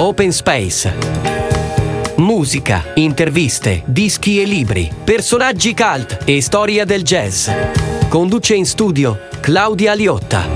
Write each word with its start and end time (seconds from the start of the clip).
Open 0.00 0.32
Space. 0.32 0.94
Musica, 2.16 2.92
interviste, 2.94 3.82
dischi 3.84 4.40
e 4.40 4.46
libri, 4.46 4.90
personaggi 5.04 5.74
cult 5.74 6.22
e 6.24 6.40
storia 6.40 6.86
del 6.86 7.02
jazz. 7.02 7.50
Conduce 8.08 8.54
in 8.54 8.64
studio 8.64 9.28
Claudia 9.40 9.92
Liotta. 9.92 10.46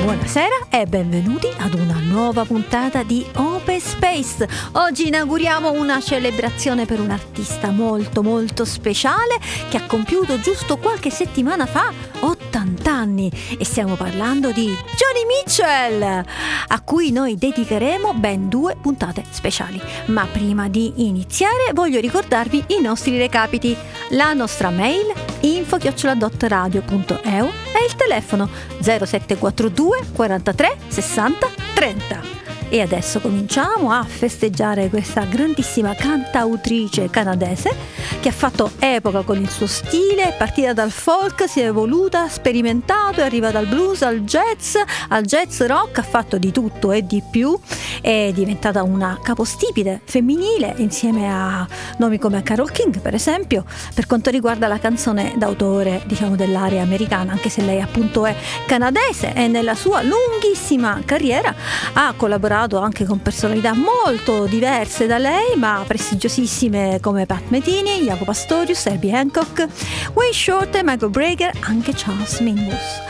Buonasera 0.00 0.65
e 0.80 0.84
benvenuti 0.84 1.48
ad 1.56 1.72
una 1.72 1.98
nuova 2.00 2.44
puntata 2.44 3.02
di 3.02 3.24
Open 3.36 3.80
Space. 3.80 4.46
Oggi 4.72 5.06
inauguriamo 5.06 5.72
una 5.72 6.02
celebrazione 6.02 6.84
per 6.84 7.00
un 7.00 7.08
artista 7.08 7.70
molto 7.70 8.22
molto 8.22 8.66
speciale 8.66 9.38
che 9.70 9.78
ha 9.78 9.86
compiuto 9.86 10.38
giusto 10.38 10.76
qualche 10.76 11.08
settimana 11.08 11.64
fa 11.64 11.90
80 12.20 12.92
anni 12.92 13.32
e 13.58 13.64
stiamo 13.64 13.94
parlando 13.94 14.52
di 14.52 14.66
Johnny 14.66 15.24
Mitchell 15.26 16.02
a 16.02 16.80
cui 16.82 17.10
noi 17.10 17.36
dedicheremo 17.36 18.12
ben 18.12 18.50
due 18.50 18.76
puntate 18.78 19.24
speciali. 19.30 19.80
Ma 20.06 20.26
prima 20.30 20.68
di 20.68 21.06
iniziare 21.06 21.70
voglio 21.72 22.00
ricordarvi 22.00 22.64
i 22.68 22.82
nostri 22.82 23.16
recapiti. 23.16 23.74
La 24.10 24.34
nostra 24.34 24.68
mail 24.68 25.10
info-radio.eu 25.40 27.46
e 27.46 27.84
il 27.86 27.96
telefono 27.96 28.48
0742 28.80 30.00
43 30.12 30.65
60 30.90 31.32
30. 31.74 32.45
E 32.68 32.80
adesso 32.80 33.20
cominciamo 33.20 33.92
a 33.92 34.02
festeggiare 34.02 34.88
questa 34.88 35.22
grandissima 35.22 35.94
cantautrice 35.94 37.08
canadese 37.08 37.72
che 38.20 38.28
ha 38.28 38.32
fatto 38.32 38.72
epoca 38.80 39.22
con 39.22 39.40
il 39.40 39.48
suo 39.48 39.68
stile, 39.68 40.30
è 40.30 40.36
partita 40.36 40.72
dal 40.72 40.90
folk, 40.90 41.48
si 41.48 41.60
è 41.60 41.66
evoluta, 41.66 42.22
ha 42.22 42.28
sperimentato, 42.28 43.20
è 43.20 43.24
arrivata 43.24 43.60
dal 43.60 43.66
blues 43.66 44.02
al 44.02 44.22
jazz, 44.22 44.76
al 45.08 45.22
jazz 45.22 45.60
rock, 45.60 45.98
ha 45.98 46.02
fatto 46.02 46.38
di 46.38 46.50
tutto 46.50 46.90
e 46.90 47.06
di 47.06 47.22
più, 47.30 47.56
è 48.00 48.32
diventata 48.34 48.82
una 48.82 49.20
capostipite 49.22 50.00
femminile 50.04 50.74
insieme 50.78 51.30
a 51.30 51.66
nomi 51.98 52.18
come 52.18 52.42
Carol 52.42 52.72
King 52.72 53.00
per 53.00 53.14
esempio, 53.14 53.64
per 53.94 54.06
quanto 54.06 54.30
riguarda 54.30 54.66
la 54.66 54.80
canzone 54.80 55.34
d'autore 55.36 56.02
diciamo 56.06 56.34
dell'area 56.34 56.82
americana, 56.82 57.30
anche 57.30 57.48
se 57.48 57.62
lei 57.62 57.80
appunto 57.80 58.26
è 58.26 58.34
canadese 58.66 59.32
e 59.34 59.46
nella 59.46 59.76
sua 59.76 60.02
lunghissima 60.02 61.00
carriera 61.04 61.54
ha 61.92 62.12
collaborato 62.16 62.55
anche 62.56 63.04
con 63.04 63.20
personalità 63.20 63.74
molto 63.74 64.46
diverse 64.46 65.06
da 65.06 65.18
lei, 65.18 65.56
ma 65.56 65.84
prestigiosissime 65.86 66.98
come 67.02 67.26
Pat 67.26 67.42
Metini, 67.48 68.00
Jacopo 68.00 68.24
Pastorius, 68.24 68.86
Herbie 68.86 69.14
Hancock, 69.14 69.66
Wayne 70.14 70.32
Shorter, 70.32 70.82
Michael 70.82 71.10
Breger, 71.10 71.52
anche 71.60 71.92
Charles 71.94 72.40
Mingus. 72.40 73.00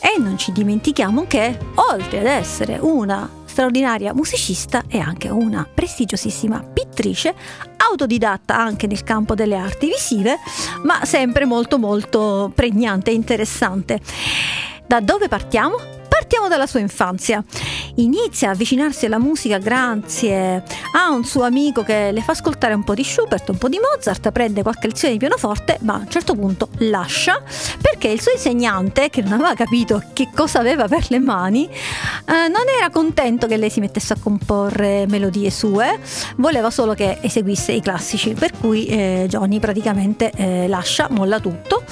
E 0.00 0.18
non 0.18 0.38
ci 0.38 0.52
dimentichiamo 0.52 1.26
che, 1.26 1.58
oltre 1.74 2.20
ad 2.20 2.26
essere 2.26 2.78
una 2.80 3.28
straordinaria 3.44 4.14
musicista, 4.14 4.84
è 4.88 4.98
anche 4.98 5.28
una 5.28 5.68
prestigiosissima 5.72 6.62
pittrice, 6.72 7.34
autodidatta 7.76 8.56
anche 8.56 8.86
nel 8.86 9.04
campo 9.04 9.34
delle 9.34 9.56
arti 9.56 9.86
visive, 9.86 10.38
ma 10.82 11.04
sempre 11.04 11.44
molto 11.44 11.78
molto 11.78 12.50
pregnante 12.54 13.10
e 13.10 13.14
interessante. 13.14 14.00
Da 14.86 15.00
dove 15.00 15.28
partiamo? 15.28 15.76
Partiamo 16.08 16.48
dalla 16.48 16.66
sua 16.66 16.80
infanzia. 16.80 17.44
Inizia 17.96 18.48
a 18.48 18.52
avvicinarsi 18.52 19.06
alla 19.06 19.20
musica 19.20 19.58
grazie 19.58 20.64
a 20.94 21.12
un 21.12 21.24
suo 21.24 21.44
amico 21.44 21.84
che 21.84 22.10
le 22.10 22.22
fa 22.22 22.32
ascoltare 22.32 22.74
un 22.74 22.82
po' 22.82 22.92
di 22.92 23.04
Schubert, 23.04 23.48
un 23.50 23.56
po' 23.56 23.68
di 23.68 23.78
Mozart, 23.78 24.32
prende 24.32 24.62
qualche 24.62 24.88
lezione 24.88 25.12
di 25.12 25.20
pianoforte, 25.20 25.78
ma 25.82 25.94
a 25.94 25.98
un 25.98 26.08
certo 26.08 26.34
punto 26.34 26.70
lascia 26.78 27.40
perché 27.80 28.08
il 28.08 28.20
suo 28.20 28.32
insegnante, 28.32 29.10
che 29.10 29.22
non 29.22 29.34
aveva 29.34 29.54
capito 29.54 30.02
che 30.12 30.28
cosa 30.34 30.58
aveva 30.58 30.88
per 30.88 31.06
le 31.10 31.20
mani, 31.20 31.66
eh, 31.68 32.48
non 32.48 32.64
era 32.76 32.90
contento 32.90 33.46
che 33.46 33.56
lei 33.56 33.70
si 33.70 33.78
mettesse 33.78 34.14
a 34.14 34.16
comporre 34.20 35.06
melodie 35.06 35.50
sue, 35.52 36.00
voleva 36.36 36.70
solo 36.70 36.94
che 36.94 37.18
eseguisse 37.20 37.70
i 37.70 37.80
classici, 37.80 38.34
per 38.34 38.50
cui 38.58 38.86
eh, 38.86 39.26
Johnny 39.28 39.60
praticamente 39.60 40.32
eh, 40.34 40.66
lascia, 40.66 41.06
molla 41.10 41.38
tutto. 41.38 41.84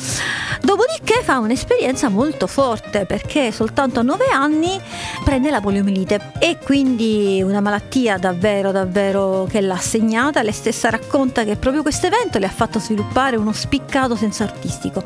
Dopodiché 0.62 1.22
fa 1.22 1.38
un'esperienza 1.38 2.08
molto 2.08 2.46
forte 2.46 3.04
perché 3.04 3.50
soltanto 3.50 3.98
a 3.98 4.02
9 4.02 4.26
anni 4.26 4.80
prende 5.24 5.50
la 5.50 5.60
poliomielite 5.60 5.91
e 6.38 6.58
quindi 6.62 7.42
una 7.44 7.60
malattia 7.60 8.16
davvero 8.16 8.72
davvero 8.72 9.46
che 9.48 9.60
l'ha 9.60 9.76
segnata. 9.76 10.42
Lei 10.42 10.52
stessa 10.52 10.90
racconta 10.90 11.44
che 11.44 11.56
proprio 11.56 11.82
questo 11.82 12.06
evento 12.06 12.38
le 12.38 12.46
ha 12.46 12.50
fatto 12.50 12.78
sviluppare 12.78 13.36
uno 13.36 13.52
spiccato 13.52 14.16
senso 14.16 14.42
artistico. 14.42 15.02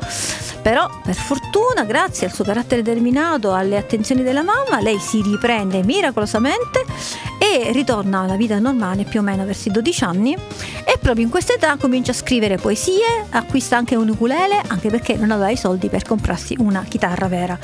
Però 0.61 0.89
per 1.03 1.15
fortuna, 1.15 1.83
grazie 1.83 2.27
al 2.27 2.33
suo 2.33 2.43
carattere 2.43 2.81
determinato, 2.81 3.53
alle 3.53 3.77
attenzioni 3.77 4.23
della 4.23 4.43
mamma, 4.43 4.81
lei 4.81 4.99
si 4.99 5.21
riprende 5.21 5.83
miracolosamente 5.83 6.85
e 7.53 7.71
ritorna 7.71 8.21
alla 8.21 8.35
vita 8.35 8.59
normale 8.59 9.05
più 9.05 9.21
o 9.21 9.23
meno 9.23 9.45
verso 9.45 9.69
i 9.69 9.71
12 9.71 10.03
anni 10.03 10.33
e 10.83 10.97
proprio 10.99 11.23
in 11.23 11.29
questa 11.29 11.53
età 11.53 11.77
comincia 11.77 12.11
a 12.11 12.13
scrivere 12.13 12.57
poesie, 12.57 13.25
acquista 13.29 13.77
anche 13.77 13.95
un 13.95 14.09
ukulele 14.09 14.61
anche 14.67 14.89
perché 14.89 15.15
non 15.15 15.31
aveva 15.31 15.49
i 15.49 15.57
soldi 15.57 15.87
per 15.87 16.03
comprarsi 16.03 16.55
una 16.59 16.83
chitarra 16.87 17.27
vera. 17.27 17.57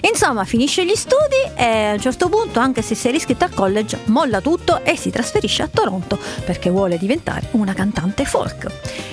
Insomma, 0.00 0.44
finisce 0.44 0.84
gli 0.84 0.94
studi 0.96 1.54
e 1.56 1.84
a 1.84 1.92
un 1.92 2.00
certo 2.00 2.28
punto, 2.28 2.58
anche 2.58 2.82
se 2.82 2.94
si 2.94 3.08
è 3.08 3.10
riscritta 3.12 3.44
al 3.44 3.54
college, 3.54 3.98
molla 4.06 4.40
tutto 4.40 4.84
e 4.84 4.96
si 4.96 5.10
trasferisce 5.10 5.62
a 5.62 5.68
Toronto 5.72 6.18
perché 6.44 6.70
vuole 6.70 6.98
diventare 6.98 7.48
una 7.52 7.74
cantante 7.74 8.24
folk. 8.24 8.66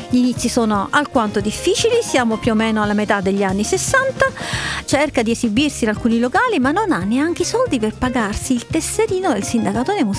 Gli 0.10 0.18
inizi 0.18 0.50
sono 0.50 0.88
alquanto 0.92 1.40
difficili, 1.40 2.00
siamo 2.02 2.38
più 2.38 2.52
o 2.52 2.56
meno 2.56 2.82
alla 2.82 2.94
metà 2.94 3.22
degli 3.22 3.44
anni 3.44 3.64
60, 3.64 4.26
cerca 4.86 5.22
di 5.22 5.32
esibirsi 5.32 5.84
in 5.84 5.90
alcuni 5.90 6.20
locali 6.20 6.60
ma 6.60 6.72
non 6.72 6.92
ha 6.92 7.00
neanche 7.00 7.42
i 7.42 7.46
soldi 7.46 7.80
per 7.80 7.96
pagarsi 7.96 8.54
il 8.54 8.68
tesserino 8.68 9.34
del 9.34 9.44
sindacato 9.44 9.92
dei 9.92 10.04
musicisti 10.04 10.15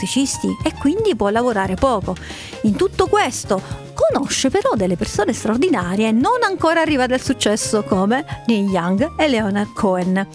e 0.63 0.75
quindi 0.79 1.17
può 1.17 1.29
lavorare 1.31 1.75
poco. 1.75 2.15
In 2.63 2.77
tutto 2.77 3.07
questo 3.07 3.61
conosce 3.95 4.51
però 4.51 4.75
delle 4.75 4.97
persone 4.97 5.33
straordinarie 5.33 6.13
non 6.13 6.43
ancora 6.43 6.81
arrivate 6.81 7.15
al 7.15 7.23
successo 7.23 7.83
come 7.83 8.25
Neil 8.47 8.69
Young 8.69 9.13
e 9.17 9.29
Leonard 9.29 9.73
Cohen. 9.73 10.27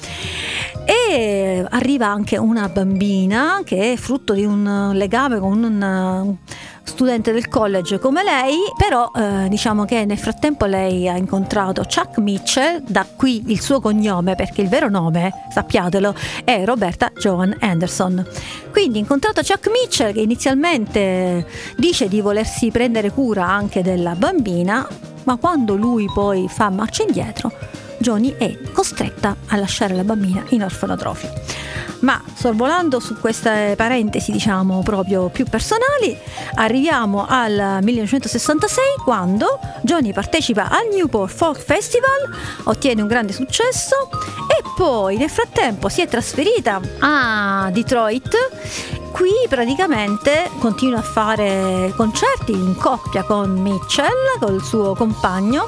E 0.85 1.65
arriva 1.69 2.07
anche 2.07 2.37
una 2.37 2.67
bambina 2.69 3.61
che 3.63 3.93
è 3.93 3.95
frutto 3.97 4.33
di 4.33 4.43
un 4.43 4.91
legame 4.93 5.39
con 5.39 5.63
un 5.63 6.37
studente 6.83 7.31
del 7.31 7.47
college 7.47 7.99
come 7.99 8.23
lei, 8.23 8.57
però 8.77 9.11
eh, 9.15 9.47
diciamo 9.49 9.85
che 9.85 10.05
nel 10.05 10.17
frattempo 10.17 10.65
lei 10.65 11.07
ha 11.07 11.15
incontrato 11.15 11.83
Chuck 11.83 12.17
Mitchell, 12.17 12.81
da 12.85 13.05
qui 13.15 13.43
il 13.47 13.61
suo 13.61 13.79
cognome 13.79 14.35
perché 14.35 14.61
il 14.61 14.69
vero 14.69 14.89
nome, 14.89 15.31
sappiatelo, 15.51 16.13
è 16.43 16.63
Roberta 16.65 17.11
Joan 17.15 17.55
Anderson. 17.59 18.25
Quindi 18.71 18.99
incontrato 18.99 19.41
Chuck 19.41 19.69
Mitchell 19.69 20.13
che 20.13 20.21
inizialmente 20.21 21.47
dice 21.77 22.07
di 22.07 22.21
volersi 22.21 22.71
prendere 22.71 23.11
cura 23.11 23.47
anche 23.47 23.81
della 23.81 24.15
bambina, 24.15 24.87
ma 25.23 25.35
quando 25.37 25.75
lui 25.75 26.09
poi 26.13 26.47
fa 26.49 26.69
marcia 26.69 27.03
indietro, 27.03 27.51
Johnny 27.99 28.35
è 28.37 28.57
costretta 28.73 29.35
a 29.47 29.57
lasciare 29.57 29.93
la 29.95 30.03
bambina 30.03 30.43
in 30.49 30.63
orfanotrofi. 30.63 31.27
Ma 32.01 32.21
sorvolando 32.33 32.99
su 32.99 33.19
queste 33.19 33.73
parentesi, 33.77 34.31
diciamo 34.31 34.81
proprio 34.81 35.29
più 35.29 35.45
personali, 35.45 36.17
arriviamo 36.55 37.25
al 37.27 37.79
1966 37.81 38.83
quando 39.03 39.59
Johnny 39.81 40.11
partecipa 40.11 40.69
al 40.69 40.87
Newport 40.91 41.31
Folk 41.31 41.59
Festival, 41.59 42.29
ottiene 42.63 43.01
un 43.01 43.07
grande 43.07 43.33
successo 43.33 44.09
e 44.47 44.63
poi 44.75 45.17
nel 45.17 45.29
frattempo 45.29 45.89
si 45.89 46.01
è 46.01 46.07
trasferita 46.07 46.81
a 46.99 47.69
Detroit. 47.71 48.35
Qui 49.11 49.31
praticamente 49.47 50.49
continua 50.59 50.99
a 50.99 51.03
fare 51.03 51.93
concerti 51.95 52.53
in 52.53 52.75
coppia 52.77 53.23
con 53.23 53.51
Mitchell, 53.51 54.39
col 54.39 54.63
suo 54.63 54.95
compagno 54.95 55.67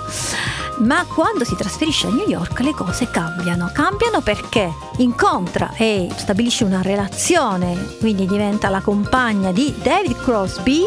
ma 0.79 1.05
quando 1.05 1.43
si 1.43 1.55
trasferisce 1.55 2.07
a 2.07 2.11
New 2.11 2.27
York 2.27 2.59
le 2.59 2.73
cose 2.73 3.09
cambiano. 3.09 3.71
Cambiano 3.73 4.21
perché 4.21 4.71
incontra 4.97 5.73
e 5.75 6.09
stabilisce 6.15 6.63
una 6.63 6.81
relazione, 6.81 7.95
quindi 7.99 8.25
diventa 8.25 8.69
la 8.69 8.81
compagna 8.81 9.51
di 9.51 9.73
David 9.81 10.17
Crosby 10.21 10.85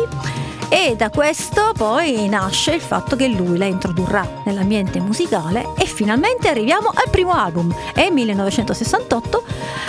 e 0.68 0.96
da 0.96 1.10
questo 1.10 1.72
poi 1.76 2.28
nasce 2.28 2.74
il 2.74 2.80
fatto 2.80 3.14
che 3.14 3.28
lui 3.28 3.56
la 3.56 3.66
introdurrà 3.66 4.42
nell'ambiente 4.44 4.98
musicale 5.00 5.74
e 5.78 5.86
finalmente 5.86 6.48
arriviamo 6.48 6.88
al 6.88 7.08
primo 7.10 7.32
album. 7.32 7.74
È 7.94 8.10
1968, 8.10 9.44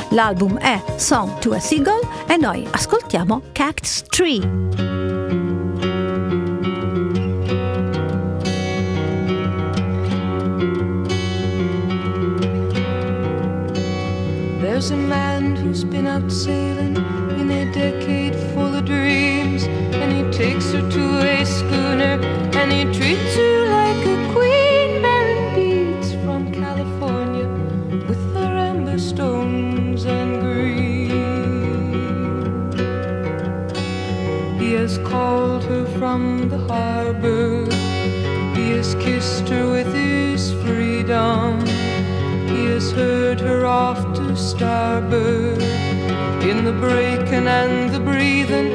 l'album 0.10 0.58
è 0.58 0.82
Song 0.96 1.40
to 1.40 1.54
a 1.54 1.60
Seagull 1.60 2.08
e 2.28 2.38
noi 2.38 2.68
ascoltiamo 2.70 3.42
Cactus 3.52 4.04
Tree. 4.08 5.57
There's 14.78 14.92
a 14.92 14.96
man 14.96 15.56
who's 15.56 15.84
been 15.84 16.06
out 16.06 16.32
sailing 16.32 16.98
in 17.40 17.50
a 17.50 17.66
decade 17.74 18.36
full 18.54 18.76
of 18.76 18.86
dreams, 18.86 19.64
and 19.64 20.14
he 20.14 20.22
takes 20.32 20.72
her 20.72 20.88
to 20.88 21.18
a 21.18 21.44
schooner 21.44 22.22
and 22.54 22.72
he 22.72 22.84
treats 22.96 23.36
her 23.38 23.70
like 23.72 24.06
a 24.06 24.34
queen, 24.34 25.02
bearing 25.02 25.56
beads 25.56 26.14
from 26.24 26.52
California 26.52 27.48
with 28.08 28.22
her 28.36 28.56
amber 28.70 29.00
stones 29.00 30.06
and 30.06 30.42
green. 30.42 31.10
He 34.60 34.74
has 34.74 35.00
called 35.00 35.64
her 35.64 35.88
from 35.98 36.50
the 36.50 36.60
harbor, 36.60 37.66
he 38.54 38.74
has 38.78 38.94
kissed 39.00 39.50
her 39.50 39.72
with 39.72 39.92
his 39.92 40.54
freedom 40.62 41.77
off 43.88 44.04
to 44.14 44.36
starboard 44.36 45.62
in 46.52 46.66
the 46.66 46.74
breaking 46.74 47.48
and 47.48 47.90
the 47.96 48.00
breathing 48.02 48.68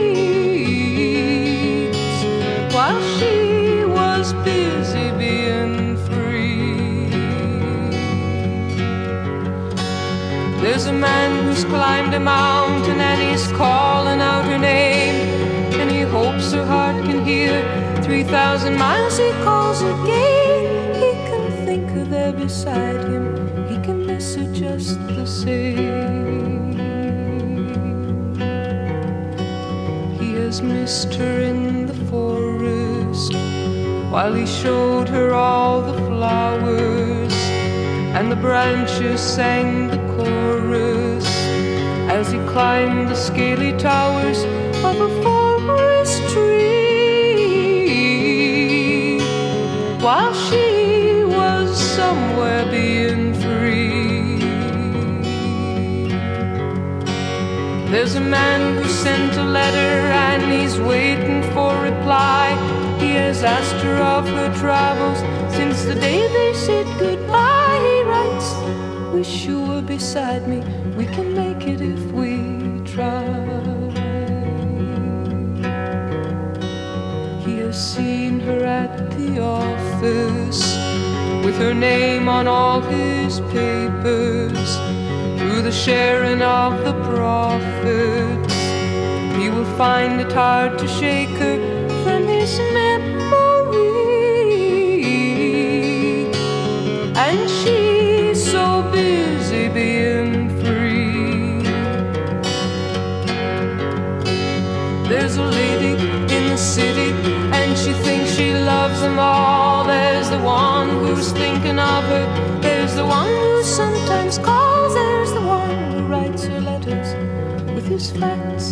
while 2.74 3.00
she 3.16 3.84
was 3.84 4.32
busy 4.48 5.08
being 5.18 5.98
free. 6.06 7.10
There's 10.62 10.86
a 10.86 10.94
man 10.94 11.44
who's 11.44 11.64
climbed 11.64 12.14
a 12.14 12.20
mountain 12.20 12.98
and 13.10 13.20
he's 13.20 13.46
calling 13.52 14.22
out 14.22 14.46
her 14.46 14.56
name, 14.56 15.16
and 15.78 15.90
he 15.90 16.00
hopes 16.16 16.52
her 16.52 16.64
heart 16.64 17.04
can 17.04 17.22
hear. 17.22 17.62
3,000 18.02 18.78
miles 18.78 19.18
he 19.18 19.30
calls 19.44 19.82
again. 19.82 20.29
Beside 22.50 23.04
him, 23.04 23.26
he 23.68 23.76
can 23.86 24.04
miss 24.04 24.34
her 24.34 24.52
just 24.52 24.98
the 25.06 25.24
same. 25.24 26.72
He 30.18 30.32
has 30.42 30.60
missed 30.60 31.14
her 31.14 31.36
in 31.50 31.86
the 31.86 31.94
forest 32.10 33.34
while 34.12 34.34
he 34.34 34.46
showed 34.46 35.08
her 35.10 35.32
all 35.32 35.80
the 35.80 35.98
flowers 36.08 37.36
and 38.16 38.32
the 38.32 38.40
branches 38.46 39.20
sang 39.20 39.86
the 39.86 40.02
chorus 40.16 41.28
as 42.18 42.32
he 42.32 42.38
climbed 42.54 43.10
the 43.10 43.14
scaly 43.14 43.72
towers 43.78 44.38
of 44.88 44.96
a 45.08 45.10
forest 45.22 46.18
tree 46.32 46.80
while 50.00 50.34
she 50.34 50.69
There's 57.90 58.14
a 58.14 58.20
man 58.20 58.76
who 58.76 58.88
sent 58.88 59.36
a 59.36 59.42
letter 59.42 60.12
and 60.28 60.52
he's 60.52 60.78
waiting 60.78 61.42
for 61.52 61.74
reply. 61.82 62.54
He 63.00 63.10
has 63.14 63.42
asked 63.42 63.82
her 63.82 63.96
of 63.96 64.28
her 64.28 64.54
travels 64.54 65.18
since 65.52 65.82
the 65.82 65.96
day 65.96 66.20
they 66.28 66.54
said 66.54 66.86
goodbye. 67.00 67.78
He 67.88 68.02
writes, 68.04 69.12
Wish 69.12 69.44
you 69.44 69.60
were 69.62 69.82
beside 69.82 70.46
me. 70.46 70.60
We 70.96 71.06
can 71.06 71.34
make 71.34 71.66
it 71.66 71.80
if 71.80 72.00
we 72.12 72.80
try. 72.84 73.24
He 77.44 77.58
has 77.58 77.76
seen 77.94 78.38
her 78.38 78.64
at 78.64 79.10
the 79.18 79.40
office 79.40 80.62
with 81.44 81.58
her 81.58 81.74
name 81.74 82.28
on 82.28 82.46
all 82.46 82.82
his 82.82 83.40
papers 83.50 84.89
through 85.50 85.62
the 85.62 85.72
sharing 85.72 86.42
of 86.42 86.84
the 86.84 86.92
profits. 87.02 88.54
He 89.36 89.48
will 89.50 89.64
find 89.76 90.20
it 90.20 90.30
hard 90.30 90.78
to 90.78 90.86
shake 90.86 91.30
her 91.30 91.58
from 92.04 92.28
his 92.28 92.56
memory. 92.72 93.19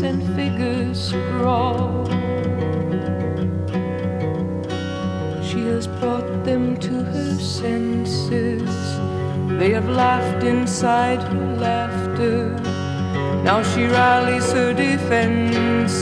And 0.00 0.22
figures 0.36 1.08
scrawled. 1.08 2.08
She 5.42 5.60
has 5.66 5.86
brought 5.86 6.44
them 6.44 6.76
to 6.76 7.02
her 7.02 7.34
senses. 7.38 8.70
They 9.58 9.70
have 9.70 9.88
laughed 9.88 10.44
inside 10.44 11.22
her 11.22 11.56
laughter. 11.56 12.50
Now 13.42 13.62
she 13.62 13.86
rallies 13.86 14.52
her 14.52 14.72
defenses, 14.72 16.00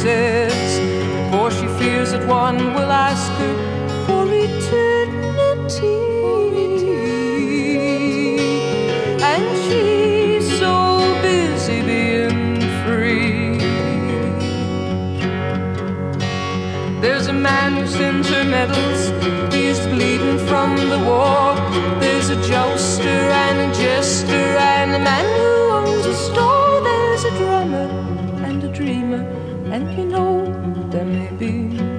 for 1.30 1.50
she 1.50 1.66
fears 1.78 2.10
that 2.12 2.26
one 2.26 2.58
will 2.74 2.90
ask 2.90 3.30
her 3.32 3.65
her 17.94 18.44
medals. 18.44 19.10
He's 19.54 19.78
bleeding 19.86 20.38
from 20.46 20.76
the 20.76 20.98
war. 20.98 21.54
There's 22.00 22.30
a 22.30 22.36
jouster 22.48 23.08
and 23.08 23.70
a 23.70 23.74
jester 23.74 24.46
and 24.74 24.94
a 24.94 24.98
man 24.98 25.26
who 25.40 25.52
owns 25.78 26.06
a 26.06 26.14
store. 26.14 26.80
There's 26.82 27.24
a 27.24 27.30
drummer 27.38 27.88
and 28.44 28.64
a 28.64 28.68
dreamer, 28.72 29.22
and 29.72 29.84
you 29.96 30.06
know 30.06 30.34
there 30.90 31.04
may 31.04 31.30
be 31.36 31.52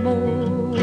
more. 0.03 0.75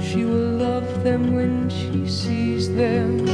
She 0.00 0.24
will 0.24 0.50
love 0.66 1.02
them 1.02 1.34
when 1.34 1.68
she 1.68 2.08
sees 2.08 2.72
them. 2.72 3.26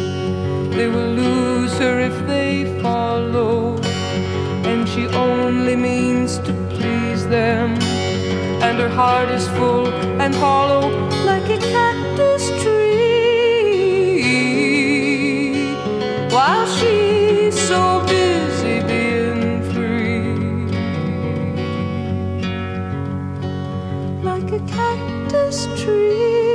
They 0.71 0.89
will 0.89 1.13
lose 1.25 1.75
her 1.79 2.01
if 2.01 2.27
they 2.27 2.81
follow, 2.81 3.77
and 4.65 4.89
she 4.89 5.07
only 5.09 5.77
means 5.77 6.39
to 6.39 6.53
please 6.71 7.27
them. 7.29 7.60
And 8.71 8.79
her 8.79 8.89
heart 8.89 9.29
is 9.31 9.49
full 9.49 9.89
and 10.23 10.33
hollow 10.33 10.91
like 11.27 11.43
a 11.51 11.59
cactus 11.59 12.51
tree. 12.63 14.23
While 16.31 16.67
she's 16.77 17.59
so 17.59 18.01
busy 18.07 18.81
being 18.87 19.63
free, 19.73 20.69
like 24.23 24.53
a 24.53 24.61
cactus 24.69 25.67
tree. 25.83 26.50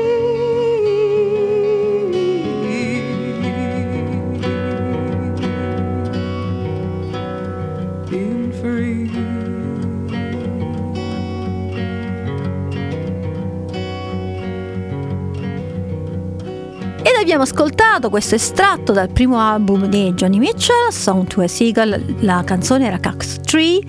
Ascoltato 17.45 18.09
questo 18.09 18.33
estratto 18.33 18.91
dal 18.91 19.09
primo 19.09 19.39
album 19.39 19.85
di 19.85 20.11
Johnny 20.13 20.39
Mitchell, 20.39 20.89
Song 20.89 21.27
to 21.27 21.41
a 21.41 21.47
Seagull, 21.47 22.15
la 22.21 22.41
canzone 22.43 22.87
era 22.87 22.97
Cax 22.97 23.41
Tree. 23.41 23.79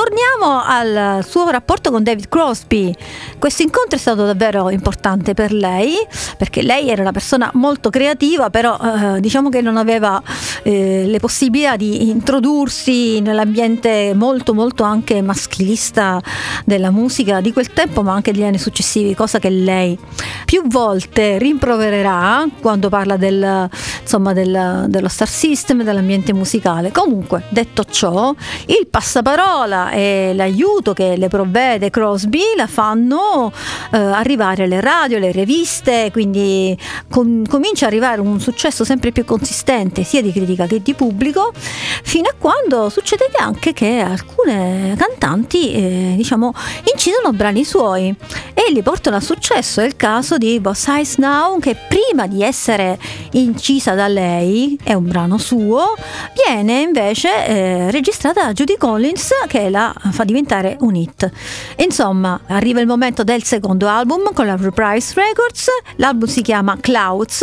Torniamo 0.00 0.62
al 0.64 1.22
suo 1.26 1.50
rapporto 1.50 1.90
con 1.90 2.02
David 2.02 2.30
Crosby. 2.30 2.90
Questo 3.38 3.60
incontro 3.60 3.96
è 3.96 4.00
stato 4.00 4.24
davvero 4.24 4.70
importante 4.70 5.34
per 5.34 5.52
lei, 5.52 5.94
perché 6.38 6.62
lei 6.62 6.88
era 6.88 7.02
una 7.02 7.12
persona 7.12 7.50
molto 7.52 7.90
creativa, 7.90 8.48
però 8.48 8.78
eh, 8.80 9.20
diciamo 9.20 9.50
che 9.50 9.60
non 9.60 9.76
aveva 9.76 10.22
eh, 10.62 11.04
le 11.04 11.18
possibilità 11.18 11.76
di 11.76 12.08
introdursi 12.08 13.20
nell'ambiente 13.20 14.14
molto 14.14 14.54
molto 14.54 14.84
anche 14.84 15.20
maschilista 15.20 16.18
della 16.64 16.90
musica 16.90 17.42
di 17.42 17.52
quel 17.52 17.70
tempo, 17.70 18.00
ma 18.00 18.14
anche 18.14 18.32
degli 18.32 18.44
anni 18.44 18.58
successivi, 18.58 19.14
cosa 19.14 19.38
che 19.38 19.50
lei 19.50 19.98
più 20.46 20.66
volte 20.66 21.36
rimprovererà 21.36 22.46
quando 22.60 22.88
parla 22.88 23.18
del, 23.18 23.68
insomma, 24.00 24.32
del, 24.32 24.86
dello 24.88 25.08
star 25.08 25.28
system, 25.28 25.82
dell'ambiente 25.82 26.32
musicale. 26.32 26.90
Comunque, 26.90 27.44
detto 27.50 27.84
ciò, 27.84 28.34
il 28.64 28.86
passaparola 28.90 29.89
e 29.90 30.32
l'aiuto 30.34 30.92
che 30.92 31.16
le 31.16 31.28
provvede 31.28 31.90
Crosby 31.90 32.42
la 32.56 32.66
fanno 32.66 33.52
eh, 33.92 33.96
arrivare 33.96 34.64
alle 34.64 34.80
radio, 34.80 35.16
alle 35.18 35.32
riviste, 35.32 36.10
quindi 36.12 36.76
com- 37.10 37.46
comincia 37.46 37.86
ad 37.86 37.92
arrivare 37.92 38.20
un 38.20 38.40
successo 38.40 38.84
sempre 38.84 39.12
più 39.12 39.24
consistente 39.24 40.02
sia 40.04 40.22
di 40.22 40.32
critica 40.32 40.66
che 40.66 40.82
di 40.82 40.94
pubblico, 40.94 41.52
fino 42.02 42.28
a 42.28 42.34
quando 42.36 42.88
succede 42.88 43.28
anche 43.38 43.72
che 43.72 44.00
alcune 44.00 44.94
cantanti 44.96 45.72
eh, 45.72 46.14
diciamo 46.16 46.52
incidono 46.92 47.32
brani 47.32 47.64
suoi 47.64 48.14
e 48.54 48.72
li 48.72 48.82
portano 48.82 49.16
a 49.16 49.20
successo. 49.20 49.80
È 49.80 49.84
il 49.84 49.96
caso 49.96 50.36
di 50.36 50.60
Boss 50.60 50.86
Eyes 50.88 51.16
Now 51.16 51.58
che 51.58 51.76
prima 51.88 52.26
di 52.26 52.42
essere 52.42 52.98
incisa 53.32 53.94
da 53.94 54.08
lei, 54.08 54.78
è 54.82 54.94
un 54.94 55.08
brano 55.08 55.38
suo, 55.38 55.94
viene 56.44 56.80
invece 56.80 57.46
eh, 57.46 57.90
registrata 57.90 58.44
da 58.44 58.52
Judy 58.52 58.76
Collins 58.76 59.30
che 59.46 59.69
la 59.70 59.94
fa 60.10 60.24
diventare 60.24 60.76
un 60.80 60.94
hit. 60.94 61.30
Insomma, 61.76 62.40
arriva 62.48 62.80
il 62.80 62.86
momento 62.86 63.24
del 63.24 63.42
secondo 63.42 63.88
album 63.88 64.32
con 64.32 64.46
la 64.46 64.56
Reprise 64.56 65.14
Records, 65.14 65.68
l'album 65.96 66.28
si 66.28 66.42
chiama 66.42 66.76
Clouds 66.80 67.42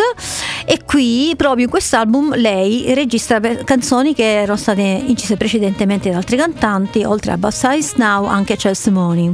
e 0.65 0.83
qui 0.85 1.33
proprio 1.35 1.65
in 1.65 1.69
quest'album 1.69 2.35
lei 2.35 2.93
registra 2.93 3.39
canzoni 3.39 4.13
che 4.13 4.41
erano 4.41 4.57
state 4.57 4.81
incise 4.81 5.37
precedentemente 5.37 6.09
da 6.09 6.17
altri 6.17 6.37
cantanti, 6.37 7.03
oltre 7.03 7.31
a 7.31 7.37
Bust 7.37 7.65
Size 7.67 7.93
Now 7.97 8.25
anche 8.25 8.55
Chelsea 8.55 8.91
Money. 8.91 9.33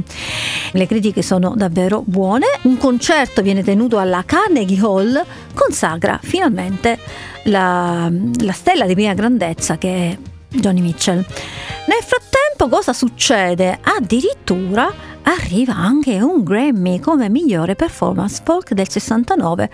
Le 0.72 0.86
critiche 0.86 1.22
sono 1.22 1.54
davvero 1.56 2.02
buone, 2.06 2.46
un 2.62 2.78
concerto 2.78 3.42
viene 3.42 3.62
tenuto 3.62 3.98
alla 3.98 4.22
Carnegie 4.24 4.80
Hall, 4.80 5.24
consacra 5.54 6.18
finalmente 6.22 6.98
la, 7.44 8.10
la 8.40 8.52
stella 8.52 8.86
di 8.86 8.94
prima 8.94 9.14
grandezza 9.14 9.76
che 9.76 9.88
è 10.10 10.18
Johnny 10.48 10.80
Mitchell. 10.80 11.16
Nel 11.16 12.02
frattempo 12.02 12.23
cosa 12.68 12.92
succede? 12.92 13.78
Addirittura 13.82 14.92
arriva 15.22 15.74
anche 15.74 16.20
un 16.20 16.42
Grammy 16.42 17.00
come 17.00 17.28
migliore 17.28 17.74
performance 17.74 18.42
folk 18.44 18.72
del 18.74 18.88
69 18.88 19.70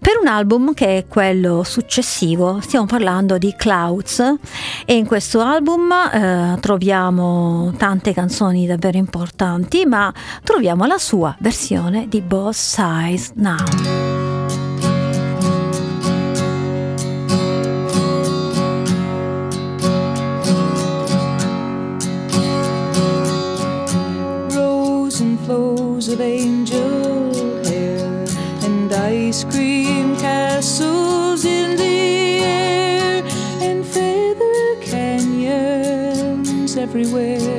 per 0.00 0.18
un 0.20 0.26
album 0.26 0.74
che 0.74 0.98
è 0.98 1.06
quello 1.06 1.62
successivo, 1.62 2.60
stiamo 2.60 2.84
parlando 2.84 3.38
di 3.38 3.54
Clouds 3.56 4.34
e 4.84 4.96
in 4.96 5.06
questo 5.06 5.40
album 5.40 5.90
eh, 5.92 6.58
troviamo 6.60 7.72
tante 7.78 8.12
canzoni 8.12 8.66
davvero 8.66 8.98
importanti 8.98 9.86
ma 9.86 10.12
troviamo 10.42 10.84
la 10.84 10.98
sua 10.98 11.34
versione 11.38 12.06
di 12.08 12.20
Boss 12.20 12.74
Size 12.76 13.32
Now. 13.36 14.03
Of 26.14 26.20
angel 26.20 27.34
hair 27.64 28.24
and 28.62 28.92
ice 28.92 29.42
cream 29.42 30.16
castles 30.16 31.44
in 31.44 31.76
the 31.76 32.38
air 32.44 33.24
and 33.60 33.84
feather 33.84 34.76
canyons 34.80 36.76
everywhere. 36.76 37.53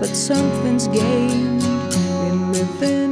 but 0.00 0.08
something's 0.08 0.86
gained 0.88 1.62
in 1.62 2.52
living. 2.52 3.07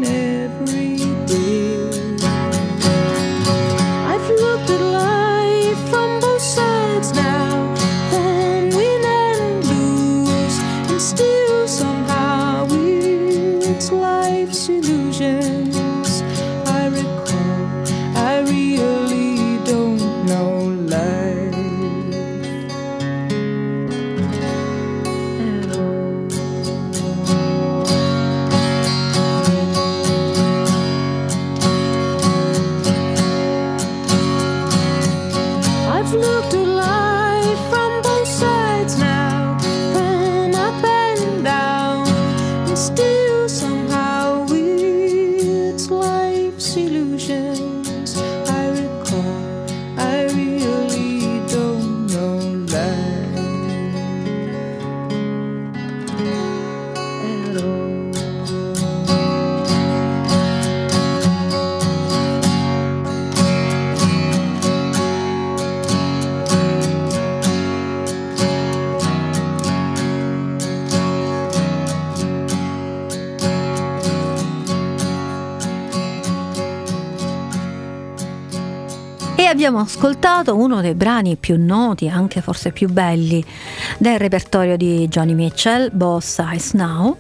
Abbiamo 79.77 79.81
ascoltato 79.83 80.57
uno 80.57 80.81
dei 80.81 80.95
brani 80.95 81.37
più 81.37 81.57
noti, 81.59 82.09
anche 82.09 82.41
forse 82.41 82.73
più 82.73 82.89
belli, 82.89 83.45
del 83.99 84.19
repertorio 84.19 84.77
di 84.77 85.07
Johnny 85.09 85.35
Mitchell, 85.35 85.91
Boss 85.93 86.39
Eyes 86.39 86.73
Now, 86.73 87.19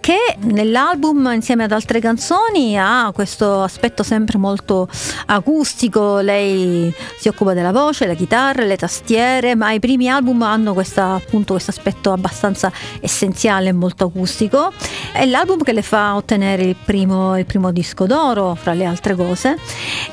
che 0.00 0.16
nell'album 0.38 1.30
insieme 1.34 1.64
ad 1.64 1.72
altre 1.72 2.00
canzoni 2.00 2.78
ha 2.78 3.10
questo 3.12 3.62
aspetto 3.62 4.02
sempre 4.02 4.38
molto 4.38 4.88
acustico, 5.26 6.20
lei 6.20 6.92
si 7.18 7.28
occupa 7.28 7.52
della 7.52 7.72
voce, 7.72 8.06
la 8.06 8.14
chitarra, 8.14 8.64
le 8.64 8.76
tastiere, 8.76 9.54
ma 9.54 9.72
i 9.72 9.80
primi 9.80 10.08
album 10.08 10.40
hanno 10.42 10.72
questa, 10.72 11.14
appunto 11.14 11.52
questo 11.52 11.70
aspetto 11.70 12.12
abbastanza 12.12 12.72
essenziale 13.00 13.68
e 13.68 13.72
molto 13.72 14.04
acustico. 14.04 14.72
È 15.12 15.26
l'album 15.26 15.62
che 15.62 15.72
le 15.72 15.82
fa 15.82 16.14
ottenere 16.14 16.62
il 16.62 16.76
primo, 16.82 17.36
il 17.36 17.44
primo 17.44 17.70
disco 17.70 18.06
d'oro, 18.06 18.54
fra 18.54 18.72
le 18.72 18.86
altre 18.86 19.14
cose, 19.14 19.56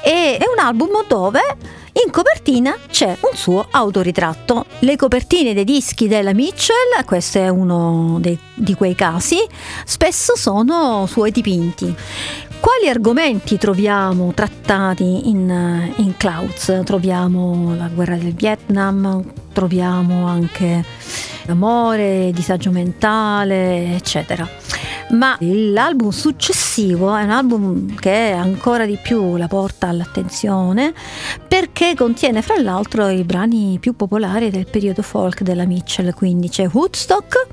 e 0.03 0.37
è 0.37 0.45
un 0.53 0.59
album 0.59 0.89
dove 1.07 1.83
in 2.03 2.11
copertina 2.11 2.75
c'è 2.89 3.15
un 3.21 3.37
suo 3.37 3.65
autoritratto. 3.69 4.65
Le 4.79 4.97
copertine 4.97 5.53
dei 5.53 5.63
dischi 5.63 6.09
della 6.09 6.33
Mitchell, 6.33 7.05
questo 7.05 7.39
è 7.39 7.47
uno 7.47 8.17
dei, 8.19 8.37
di 8.53 8.73
quei 8.73 8.95
casi, 8.95 9.37
spesso 9.85 10.35
sono 10.35 11.05
suoi 11.07 11.31
dipinti. 11.31 11.95
Quali 12.59 12.89
argomenti 12.89 13.57
troviamo 13.57 14.33
trattati 14.33 15.29
in, 15.29 15.93
in 15.95 16.17
Clouds? 16.17 16.81
Troviamo 16.83 17.75
la 17.75 17.87
guerra 17.87 18.17
del 18.17 18.33
Vietnam, 18.33 19.23
troviamo 19.53 20.27
anche 20.27 20.83
amore, 21.47 22.31
disagio 22.33 22.71
mentale, 22.71 23.95
eccetera 23.95 24.47
ma 25.09 25.37
l'album 25.39 26.09
successivo 26.09 27.15
è 27.15 27.23
un 27.23 27.29
album 27.29 27.95
che 27.95 28.31
ancora 28.31 28.85
di 28.85 28.97
più 29.01 29.37
la 29.37 29.47
porta 29.47 29.87
all'attenzione 29.87 30.93
perché 31.47 31.93
contiene 31.95 32.41
fra 32.41 32.59
l'altro 32.59 33.07
i 33.07 33.23
brani 33.23 33.77
più 33.79 33.95
popolari 33.95 34.49
del 34.49 34.67
periodo 34.67 35.01
folk 35.01 35.41
della 35.41 35.65
Mitchell, 35.65 36.13
quindi 36.13 36.49
c'è 36.49 36.67
Woodstock, 36.71 37.47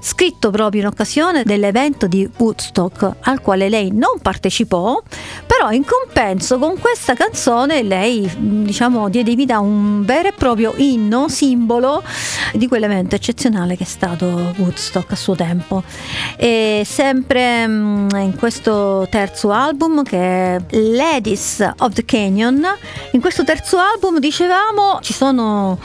scritto 0.00 0.50
proprio 0.50 0.82
in 0.82 0.86
occasione 0.86 1.42
dell'evento 1.42 2.06
di 2.06 2.28
Woodstock 2.38 3.16
al 3.20 3.40
quale 3.40 3.68
lei 3.68 3.90
non 3.92 4.18
partecipò, 4.22 5.02
però 5.46 5.70
in 5.70 5.84
compenso 5.84 6.58
con 6.58 6.78
questa 6.78 7.14
canzone 7.14 7.82
lei 7.82 8.30
diciamo 8.36 9.08
diede 9.08 9.34
vita 9.34 9.56
a 9.56 9.60
un 9.60 10.04
vero 10.04 10.28
e 10.28 10.32
proprio 10.32 10.72
inno, 10.76 11.28
simbolo 11.28 12.02
di 12.54 12.68
quell'evento 12.68 13.16
eccezionale 13.16 13.76
che 13.76 13.84
è 13.84 13.86
stato 13.86 14.54
Woodstock 14.56 15.12
a 15.12 15.16
suo 15.16 15.34
tempo. 15.34 15.82
E 16.36 16.75
sempre 16.84 17.66
mm, 17.66 18.08
in 18.16 18.34
questo 18.36 19.06
terzo 19.10 19.50
album 19.50 20.02
che 20.02 20.18
è 20.18 20.60
Ladies 20.70 21.66
of 21.78 21.92
the 21.94 22.04
Canyon. 22.04 22.64
In 23.12 23.20
questo 23.20 23.44
terzo 23.44 23.78
album 23.78 24.18
dicevamo 24.18 24.98
ci 25.00 25.12
sono 25.12 25.78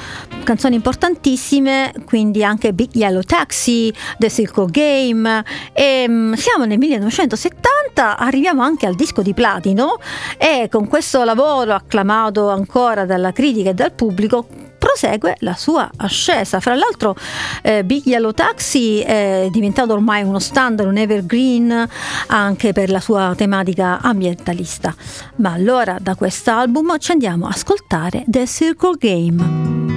canzoni 0.43 0.75
importantissime, 0.75 1.93
quindi 2.05 2.43
anche 2.43 2.73
Big 2.73 2.93
Yellow 2.93 3.21
Taxi, 3.21 3.93
The 4.17 4.29
Circle 4.29 4.67
Game 4.69 5.43
e 5.73 6.05
mm, 6.07 6.33
siamo 6.33 6.65
nel 6.65 6.77
1970, 6.77 8.17
arriviamo 8.17 8.61
anche 8.61 8.85
al 8.85 8.95
disco 8.95 9.21
di 9.21 9.33
platino 9.33 9.99
e 10.37 10.67
con 10.69 10.87
questo 10.87 11.23
lavoro 11.23 11.73
acclamato 11.73 12.49
ancora 12.49 13.05
dalla 13.05 13.31
critica 13.31 13.69
e 13.69 13.73
dal 13.73 13.91
pubblico 13.93 14.70
prosegue 14.81 15.35
la 15.41 15.53
sua 15.53 15.87
ascesa. 15.95 16.59
Fra 16.59 16.73
l'altro 16.73 17.15
eh, 17.61 17.83
Big 17.83 18.03
Yellow 18.05 18.31
Taxi 18.31 18.99
è 19.01 19.47
diventato 19.51 19.93
ormai 19.93 20.23
uno 20.23 20.39
standard, 20.39 20.89
un 20.89 20.97
evergreen 20.97 21.87
anche 22.27 22.73
per 22.73 22.89
la 22.89 22.99
sua 22.99 23.33
tematica 23.37 23.99
ambientalista. 24.01 24.95
Ma 25.35 25.51
allora 25.51 25.97
da 25.99 26.15
quest'album 26.15 26.97
ci 26.97 27.11
andiamo 27.11 27.45
a 27.45 27.49
ascoltare 27.49 28.23
The 28.25 28.47
Circle 28.47 28.95
Game. 28.97 29.89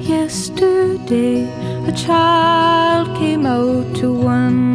Yesterday, 0.00 1.48
a 1.86 1.92
child 1.92 3.16
came 3.16 3.46
out 3.46 3.94
to 3.94 4.12
wonder, 4.12 4.71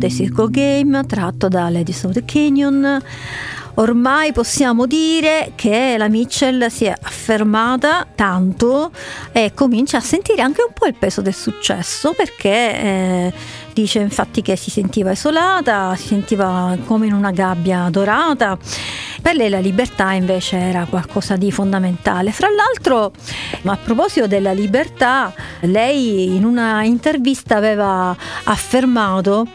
The 0.00 0.08
Circle 0.08 0.48
Game, 0.48 1.04
tratto 1.04 1.48
da 1.48 1.68
Ladies 1.68 2.04
of 2.04 2.12
the 2.12 2.24
Canyon, 2.24 3.02
ormai 3.74 4.32
possiamo 4.32 4.86
dire 4.86 5.52
che 5.56 5.96
la 5.98 6.08
Mitchell 6.08 6.68
si 6.68 6.86
è 6.86 6.94
affermata 6.98 8.06
tanto 8.14 8.92
e 9.30 9.52
comincia 9.52 9.98
a 9.98 10.00
sentire 10.00 10.40
anche 10.40 10.62
un 10.66 10.72
po' 10.72 10.86
il 10.86 10.94
peso 10.94 11.20
del 11.20 11.34
successo 11.34 12.14
perché 12.16 12.50
eh, 12.50 13.32
dice 13.74 13.98
infatti 13.98 14.40
che 14.40 14.56
si 14.56 14.70
sentiva 14.70 15.10
isolata, 15.10 15.94
si 15.96 16.08
sentiva 16.08 16.78
come 16.86 17.06
in 17.06 17.12
una 17.12 17.30
gabbia 17.30 17.86
dorata. 17.90 18.56
Per 19.20 19.34
lei 19.34 19.50
la 19.50 19.58
libertà 19.58 20.12
invece 20.12 20.56
era 20.56 20.86
qualcosa 20.88 21.36
di 21.36 21.52
fondamentale. 21.52 22.32
Fra 22.32 22.48
l'altro, 22.48 23.12
a 23.64 23.76
proposito 23.76 24.26
della 24.26 24.52
libertà, 24.52 25.30
lei 25.60 26.34
in 26.36 26.44
una 26.44 26.84
intervista 26.84 27.56
aveva 27.56 28.16
affermato 28.44 29.46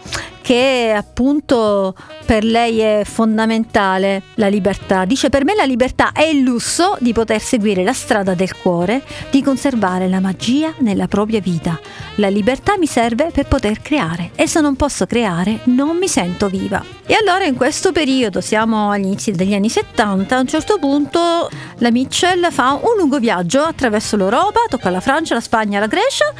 che 0.46 0.94
appunto 0.96 1.96
per 2.24 2.44
lei 2.44 2.78
è 2.78 3.02
fondamentale 3.04 4.22
la 4.36 4.48
libertà. 4.48 5.04
Dice 5.04 5.30
per 5.30 5.44
me 5.44 5.56
la 5.56 5.64
libertà 5.64 6.12
è 6.12 6.22
il 6.22 6.42
lusso 6.42 6.98
di 7.00 7.14
poter 7.14 7.42
seguire 7.42 7.84
la 7.84 7.94
strada 7.94 8.36
del 8.36 8.56
cuore, 8.56 9.02
di 9.32 9.42
conservare 9.42 10.08
la 10.08 10.20
magia 10.20 10.72
nella 10.82 11.08
propria 11.08 11.40
vita. 11.40 11.80
La 12.18 12.28
libertà 12.28 12.78
mi 12.78 12.86
serve 12.86 13.32
per 13.34 13.48
poter 13.48 13.82
creare 13.82 14.32
e 14.36 14.46
se 14.48 14.62
non 14.62 14.76
posso 14.76 15.08
creare 15.08 15.62
non 15.64 15.98
mi 15.98 16.08
sento 16.08 16.48
viva. 16.48 16.96
E 17.08 17.16
allora 17.16 17.46
in 17.46 17.56
questo 17.56 17.92
periodo, 17.92 18.40
siamo 18.40 18.90
agli 18.90 19.06
inizi 19.06 19.32
degli 19.32 19.54
anni 19.54 19.70
70, 19.70 20.36
a 20.36 20.40
un 20.40 20.48
certo 20.48 20.78
punto 20.80 21.50
la 21.78 21.92
Mitchell 21.92 22.50
fa 22.52 22.74
un 22.74 22.98
lungo 22.98 23.20
viaggio 23.20 23.62
attraverso 23.62 24.16
l'Europa, 24.16 24.62
tocca 24.70 24.90
la 24.90 25.02
Francia, 25.02 25.34
la 25.34 25.42
Spagna, 25.42 25.80
la 25.80 25.88
Grecia, 25.88 26.32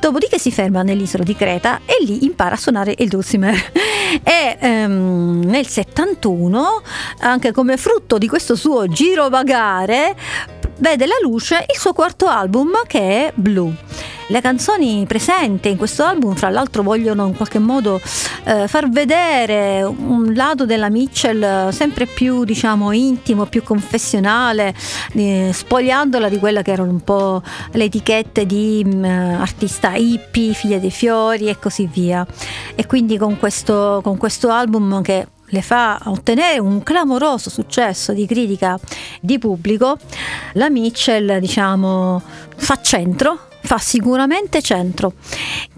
dopodiché 0.00 0.38
si 0.38 0.50
ferma 0.50 0.82
nell'isola 0.82 1.24
di 1.24 1.34
Creta 1.34 1.80
e 1.84 2.02
lì 2.04 2.24
impara 2.24 2.54
a 2.54 2.58
suonare 2.58 2.94
il 2.98 3.08
dulcimer. 3.08 3.53
e 4.22 4.56
ehm, 4.58 5.42
nel 5.44 5.66
71, 5.66 6.82
anche 7.20 7.52
come 7.52 7.76
frutto 7.76 8.18
di 8.18 8.28
questo 8.28 8.56
suo 8.56 8.86
girovagare, 8.88 10.16
vede 10.78 11.06
la 11.06 11.16
luce 11.22 11.64
il 11.68 11.78
suo 11.78 11.92
quarto 11.92 12.26
album 12.26 12.82
che 12.86 13.26
è 13.26 13.32
Blue. 13.34 13.74
Le 14.28 14.40
canzoni 14.40 15.04
presenti 15.06 15.68
in 15.68 15.76
questo 15.76 16.02
album, 16.02 16.34
fra 16.34 16.48
l'altro, 16.48 16.82
vogliono 16.82 17.26
in 17.26 17.36
qualche 17.36 17.58
modo 17.58 18.00
eh, 18.44 18.66
far 18.68 18.88
vedere 18.88 19.82
un 19.82 20.32
lato 20.32 20.64
della 20.64 20.88
Mitchell 20.88 21.68
sempre 21.68 22.06
più, 22.06 22.44
diciamo, 22.44 22.92
intimo, 22.92 23.44
più 23.44 23.62
confessionale, 23.62 24.74
eh, 25.12 25.50
spogliandola 25.52 26.30
di 26.30 26.38
quella 26.38 26.62
che 26.62 26.72
erano 26.72 26.90
un 26.90 27.04
po' 27.04 27.42
le 27.72 27.84
etichette 27.84 28.46
di 28.46 28.82
mh, 28.82 29.04
artista 29.04 29.94
hippie, 29.94 30.54
figlia 30.54 30.78
dei 30.78 30.90
fiori 30.90 31.48
e 31.48 31.58
così 31.58 31.86
via. 31.86 32.26
E 32.74 32.86
quindi 32.86 33.18
con 33.18 33.38
questo, 33.38 34.00
con 34.02 34.16
questo 34.16 34.48
album 34.48 35.02
che 35.02 35.26
le 35.54 35.62
fa 35.62 36.00
ottenere 36.06 36.58
un 36.58 36.82
clamoroso 36.82 37.48
successo 37.48 38.12
di 38.12 38.26
critica 38.26 38.78
di 39.20 39.38
pubblico, 39.38 39.96
la 40.54 40.68
Mitchell, 40.68 41.38
diciamo, 41.38 42.20
fa 42.56 42.80
centro 42.82 43.52
fa 43.64 43.78
sicuramente 43.78 44.60
centro. 44.60 45.14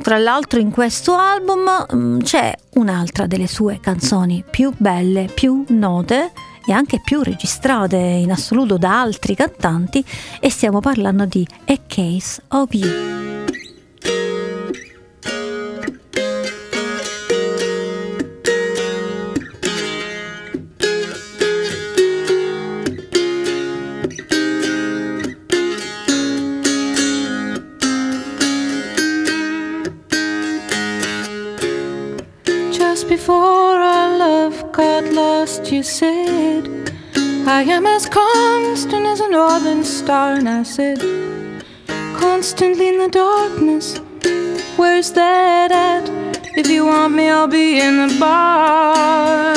Tra 0.02 0.18
l'altro 0.18 0.58
in 0.58 0.72
questo 0.72 1.14
album 1.14 1.86
mh, 1.88 2.22
c'è 2.24 2.52
un'altra 2.74 3.26
delle 3.26 3.46
sue 3.46 3.78
canzoni 3.80 4.42
più 4.48 4.72
belle, 4.76 5.28
più 5.32 5.64
note 5.68 6.32
e 6.66 6.72
anche 6.72 7.00
più 7.02 7.22
registrate 7.22 7.96
in 7.96 8.32
assoluto 8.32 8.76
da 8.76 9.00
altri 9.00 9.36
cantanti 9.36 10.04
e 10.40 10.50
stiamo 10.50 10.80
parlando 10.80 11.26
di 11.26 11.46
A 11.66 11.78
Case 11.86 12.42
of 12.48 12.72
You. 12.72 13.35
Lost, 35.66 35.72
you 35.72 35.82
said, 35.82 36.92
I 37.46 37.62
am 37.62 37.86
as 37.86 38.08
constant 38.08 39.06
as 39.06 39.20
a 39.20 39.28
northern 39.28 39.84
star. 39.84 40.34
And 40.34 40.48
I 40.48 40.62
said, 40.62 41.00
Constantly 42.16 42.88
in 42.88 42.98
the 42.98 43.08
darkness, 43.08 43.98
where's 44.76 45.12
that 45.12 45.72
at? 45.72 46.08
If 46.56 46.68
you 46.68 46.86
want 46.86 47.14
me, 47.14 47.28
I'll 47.28 47.48
be 47.48 47.80
in 47.80 48.08
the 48.08 48.16
bar. 48.18 49.54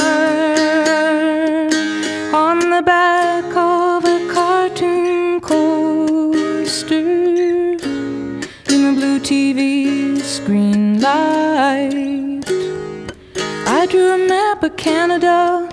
On 2.33 2.59
the 2.59 2.81
back 2.81 3.45
of 3.55 4.05
a 4.05 4.33
cartoon 4.33 5.41
coaster 5.41 6.95
in 8.73 8.79
the 8.85 8.93
blue 8.95 9.19
TV 9.19 10.19
screen 10.21 11.01
light. 11.01 12.43
I 13.67 13.85
drew 13.89 14.13
a 14.13 14.17
map 14.17 14.63
of 14.63 14.75
Canada. 14.75 15.68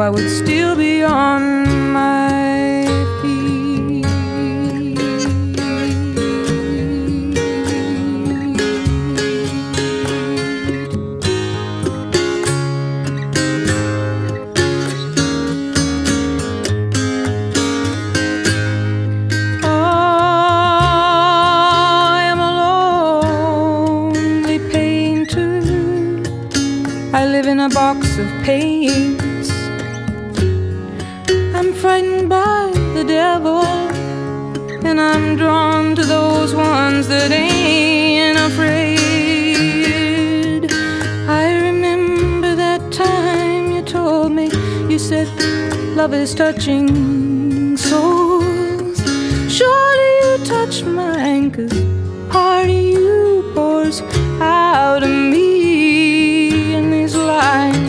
I 0.00 0.08
would 0.08 0.30
still 0.30 0.76
be 0.76 1.02
on 1.02 1.59
frightened 31.80 32.28
by 32.28 32.70
the 32.92 33.02
devil, 33.02 33.62
and 34.84 35.00
I'm 35.00 35.36
drawn 35.36 35.94
to 35.96 36.04
those 36.04 36.54
ones 36.54 37.08
that 37.08 37.32
ain't 37.32 38.38
afraid. 38.38 39.00
I 41.26 41.54
remember 41.68 42.54
that 42.54 42.92
time 42.92 43.72
you 43.72 43.80
told 43.80 44.32
me, 44.32 44.50
you 44.92 44.98
said, 44.98 45.26
love 45.96 46.12
is 46.12 46.34
touching 46.34 47.78
souls. 47.78 48.98
Surely 49.48 50.10
you 50.22 50.36
touched 50.44 50.84
mine, 50.84 51.50
cause 51.50 51.72
part 52.28 52.68
of 52.68 52.74
you 52.74 53.50
pours 53.54 54.02
out 54.38 55.02
of 55.02 55.08
me 55.08 56.74
in 56.74 56.90
these 56.90 57.14
lines 57.14 57.79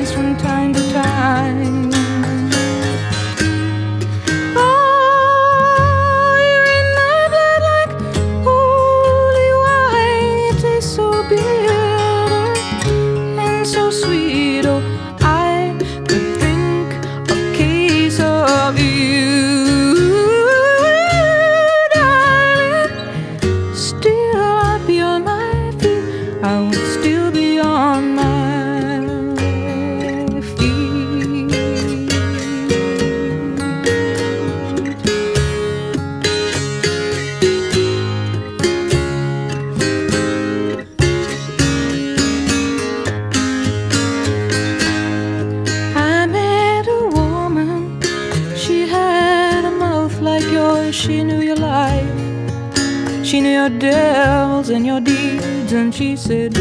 said, 56.22 56.54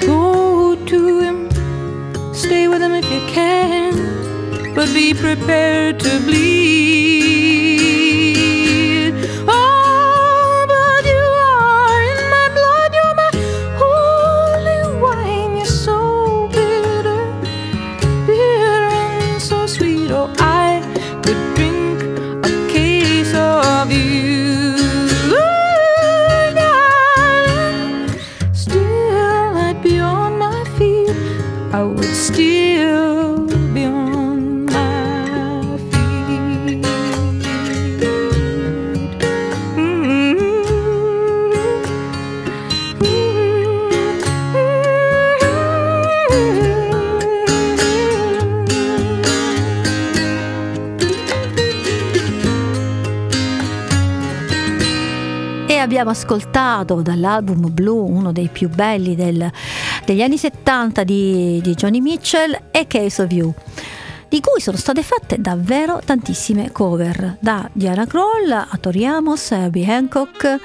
Go 0.00 0.74
to 0.86 1.20
him. 1.20 1.50
Stay 2.34 2.68
with 2.68 2.82
him 2.82 2.92
if 2.94 3.04
you 3.12 3.20
can. 3.28 3.94
But 4.74 4.88
be 4.94 5.14
prepared 5.14 6.00
to 6.00 6.20
bleed. 6.20 6.40
Oh, 9.48 10.66
but 10.72 11.04
you 11.12 11.24
are 11.56 12.02
in 12.12 12.30
my 12.36 12.48
blood. 12.56 12.92
You're 12.98 13.16
my 13.22 13.30
holy 13.82 14.82
wine. 15.02 15.56
You're 15.58 15.66
so 15.66 16.48
bitter 16.52 17.42
bitter 18.26 18.88
and 19.00 19.42
so 19.42 19.66
sweet. 19.66 20.10
Oh, 20.10 20.28
abbiamo 56.00 56.10
ascoltato 56.18 57.02
dall'album 57.02 57.70
Blue, 57.72 58.08
uno 58.10 58.32
dei 58.32 58.48
più 58.48 58.70
belli 58.70 59.14
del- 59.14 59.50
degli 60.06 60.22
anni 60.22 60.38
70 60.38 61.04
di, 61.04 61.60
di 61.62 61.74
Johnny 61.74 62.00
Mitchell, 62.00 62.58
e 62.70 62.86
Case 62.86 63.22
of 63.22 63.30
You, 63.30 63.52
di 64.30 64.40
cui 64.40 64.60
sono 64.60 64.76
state 64.76 65.02
fatte 65.02 65.40
davvero 65.40 66.00
tantissime 66.04 66.70
cover, 66.70 67.36
da 67.40 67.68
Diana 67.72 68.06
Kroll 68.06 68.50
a 68.52 68.78
Tori 68.80 69.04
Amos, 69.04 69.50
Herbie 69.50 69.84
Hancock, 69.92 70.60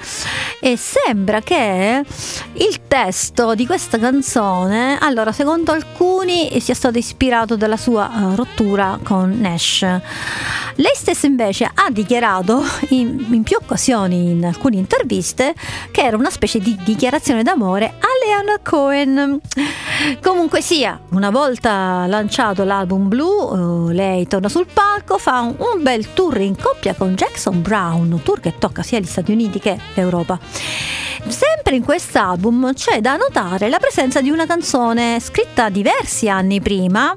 e 0.60 0.76
sembra 0.76 1.40
che 1.40 2.04
il 2.52 2.80
testo 2.86 3.56
di 3.56 3.66
questa 3.66 3.98
canzone, 3.98 4.98
allora 5.00 5.32
secondo 5.32 5.72
alcuni 5.72 6.60
sia 6.60 6.74
stato 6.74 6.96
ispirato 6.96 7.56
dalla 7.56 7.76
sua 7.76 8.08
eh, 8.08 8.36
rottura 8.36 9.00
con 9.02 9.36
Nash. 9.40 9.80
Lei 9.80 10.92
stessa 10.94 11.26
invece 11.26 11.68
ha 11.72 11.90
dichiarato 11.90 12.62
in, 12.90 13.26
in 13.30 13.42
più 13.42 13.56
occasioni 13.60 14.30
in 14.30 14.44
alcune 14.44 14.76
interviste 14.76 15.54
che 15.90 16.02
era 16.02 16.16
una 16.16 16.30
specie 16.30 16.60
di 16.60 16.76
dichiarazione 16.84 17.42
d'amore 17.42 17.94
a 17.98 18.06
Leonard 18.24 18.62
Cohen. 18.62 19.40
Comunque 20.22 20.60
sia, 20.60 21.00
una 21.10 21.30
volta 21.30 22.06
lanciato 22.06 22.62
l'album 22.62 23.08
Blue, 23.08 23.55
eh, 23.56 23.94
lei 23.94 24.26
torna 24.26 24.48
sul 24.48 24.66
palco, 24.72 25.18
fa 25.18 25.40
un, 25.40 25.56
un 25.58 25.82
bel 25.82 26.12
tour 26.12 26.36
in 26.38 26.56
coppia 26.56 26.94
con 26.94 27.14
Jackson 27.14 27.62
Brown, 27.62 28.12
un 28.12 28.22
tour 28.22 28.40
che 28.40 28.58
tocca 28.58 28.82
sia 28.82 28.98
gli 28.98 29.06
Stati 29.06 29.32
Uniti 29.32 29.58
che 29.58 29.78
l'Europa. 29.94 30.38
Sempre 31.28 31.76
in 31.76 31.82
quest'album 31.82 32.72
c'è 32.72 33.00
da 33.00 33.16
notare 33.16 33.68
la 33.68 33.78
presenza 33.78 34.20
di 34.20 34.30
una 34.30 34.46
canzone 34.46 35.18
scritta 35.20 35.68
diversi 35.70 36.28
anni 36.28 36.60
prima, 36.60 37.14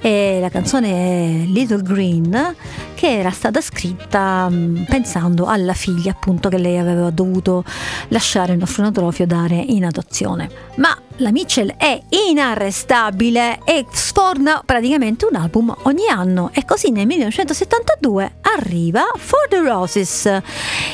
e 0.00 0.38
la 0.40 0.50
canzone 0.50 1.44
Little 1.46 1.82
Green, 1.82 2.54
che 2.94 3.18
era 3.18 3.30
stata 3.30 3.60
scritta 3.60 4.48
mh, 4.48 4.86
pensando 4.88 5.46
alla 5.46 5.72
figlia 5.72 6.12
appunto 6.12 6.48
che 6.48 6.58
lei 6.58 6.78
aveva 6.78 7.10
dovuto 7.10 7.64
lasciare 8.08 8.52
il 8.52 8.58
nostro 8.58 8.82
anatrofio 8.82 9.26
dare 9.26 9.56
in 9.56 9.84
adozione. 9.84 10.48
Ma 10.76 10.96
la 11.18 11.30
Mitchell 11.30 11.74
è 11.76 12.00
inarrestabile 12.08 13.60
e 13.64 13.86
sforna 13.90 14.62
praticamente 14.64 15.26
un 15.26 15.36
album 15.36 15.74
ogni 15.82 16.08
anno. 16.08 16.50
E 16.52 16.64
così 16.64 16.90
nel 16.90 17.06
1972 17.06 18.36
arriva 18.42 19.04
For 19.16 19.46
the 19.48 19.60
Roses, 19.60 20.40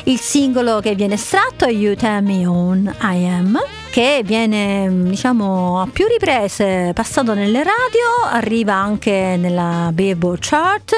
il 0.04 0.18
singolo 0.18 0.80
che 0.80 0.94
viene 0.94 1.14
estratto 1.14 1.64
è 1.64 1.70
You 1.70 1.94
Tell 1.94 2.24
Me 2.24 2.46
On 2.46 2.94
I 3.00 3.26
Am 3.26 3.81
che 3.92 4.22
viene 4.24 4.88
diciamo 4.90 5.78
a 5.82 5.86
più 5.86 6.06
riprese 6.06 6.92
passato 6.94 7.34
nelle 7.34 7.58
radio, 7.58 8.24
arriva 8.24 8.72
anche 8.72 9.36
nella 9.38 9.90
Billboard 9.92 10.38
Chart 10.40 10.94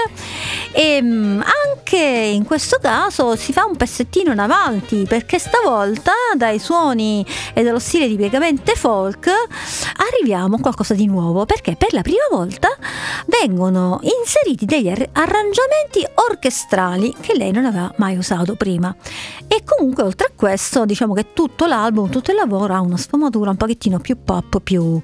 e 0.70 1.02
mm, 1.02 1.40
anche 1.40 1.96
in 1.96 2.44
questo 2.44 2.78
caso 2.80 3.35
si 3.35 3.52
fa 3.52 3.64
un 3.64 3.74
pezzettino 3.74 4.30
in 4.30 4.38
avanti 4.38 5.07
perché 5.09 5.40
stavolta 5.40 6.12
dai 6.37 6.61
suoni 6.61 7.26
e 7.52 7.64
dallo 7.64 7.80
stile 7.80 8.07
tipicamente 8.07 8.76
folk 8.76 9.28
arriviamo 9.96 10.54
a 10.54 10.61
qualcosa 10.61 10.94
di 10.94 11.07
nuovo 11.07 11.46
perché 11.46 11.74
per 11.74 11.92
la 11.94 12.02
prima 12.02 12.26
volta 12.30 12.68
vengono 13.26 13.98
inseriti 14.02 14.66
degli 14.66 14.88
ar- 14.88 15.09
arrangiamenti 15.12 16.07
orchestrali 16.28 17.12
che 17.20 17.37
lei 17.37 17.50
non 17.50 17.64
aveva 17.64 17.92
mai 17.96 18.16
usato 18.16 18.54
prima. 18.54 18.94
E 19.48 19.62
comunque 19.64 20.04
oltre 20.04 20.28
a 20.28 20.33
questo 20.35 20.85
diciamo 20.85 21.14
che 21.14 21.33
tutto 21.33 21.66
l'album, 21.66 22.09
tutto 22.09 22.30
il 22.30 22.37
lavoro 22.37 22.74
ha 22.74 22.80
una 22.85 22.97
sfumatura 22.97 23.51
un 23.51 23.57
pochettino 23.57 23.99
più 23.99 24.23
pop, 24.23 24.61
più 24.61 25.01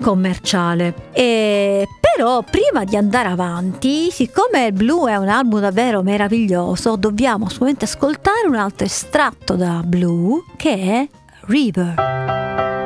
commerciale. 0.00 0.94
E 1.12 1.86
però 2.16 2.42
prima 2.42 2.84
di 2.84 2.96
andare 2.96 3.28
avanti, 3.28 4.10
siccome 4.10 4.66
il 4.66 4.72
Blue 4.72 5.10
è 5.10 5.16
un 5.16 5.28
album 5.28 5.60
davvero 5.60 6.02
meraviglioso, 6.02 6.96
dobbiamo 6.96 7.44
assolutamente 7.44 7.84
ascoltare 7.84 8.46
un 8.48 8.54
altro 8.54 8.86
estratto 8.86 9.54
da 9.54 9.82
Blue 9.84 10.42
che 10.56 10.74
è 10.74 11.08
River. 11.42 12.85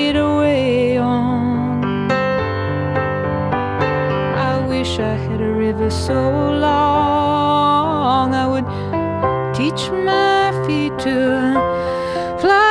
I 5.01 5.15
had 5.15 5.41
a 5.41 5.51
river 5.51 5.89
so 5.89 6.13
long 6.13 8.35
I 8.35 8.47
would 8.47 8.65
teach 9.55 9.89
my 9.89 10.51
feet 10.65 10.97
to 10.99 12.37
fly. 12.39 12.70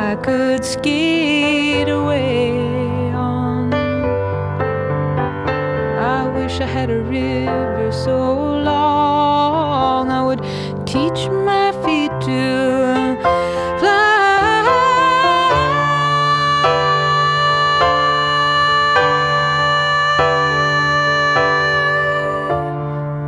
I 0.00 0.14
could 0.14 0.64
skate 0.64 1.88
away 1.88 3.10
on. 3.12 3.74
I 6.14 6.28
wish 6.28 6.60
I 6.60 6.66
had 6.66 6.88
a 6.88 7.00
river 7.00 7.90
so 7.90 8.16
long 8.62 10.08
I 10.12 10.22
would 10.24 10.40
teach 10.86 11.28
my 11.28 11.72
feet 11.84 12.12
to 12.28 13.18
fly. 13.80 14.62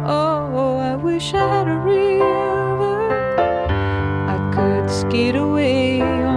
Oh, 0.07 0.79
I 0.79 0.95
wish 0.95 1.35
I 1.35 1.49
had 1.49 1.67
a 1.67 1.79
river 1.79 3.11
I 4.29 4.39
could 4.55 4.89
skate 4.89 5.35
away 5.35 6.30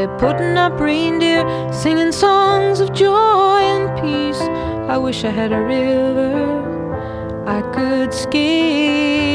They're 0.00 0.16
putting 0.16 0.56
up 0.56 0.80
reindeer, 0.80 1.44
singing 1.74 2.10
songs 2.10 2.80
of 2.80 2.94
joy 2.94 3.60
and 3.60 4.00
peace. 4.00 4.40
I 4.88 4.96
wish 4.96 5.24
I 5.24 5.28
had 5.28 5.52
a 5.52 5.60
river 5.60 7.44
I 7.46 7.60
could 7.74 8.14
skate 8.14 9.29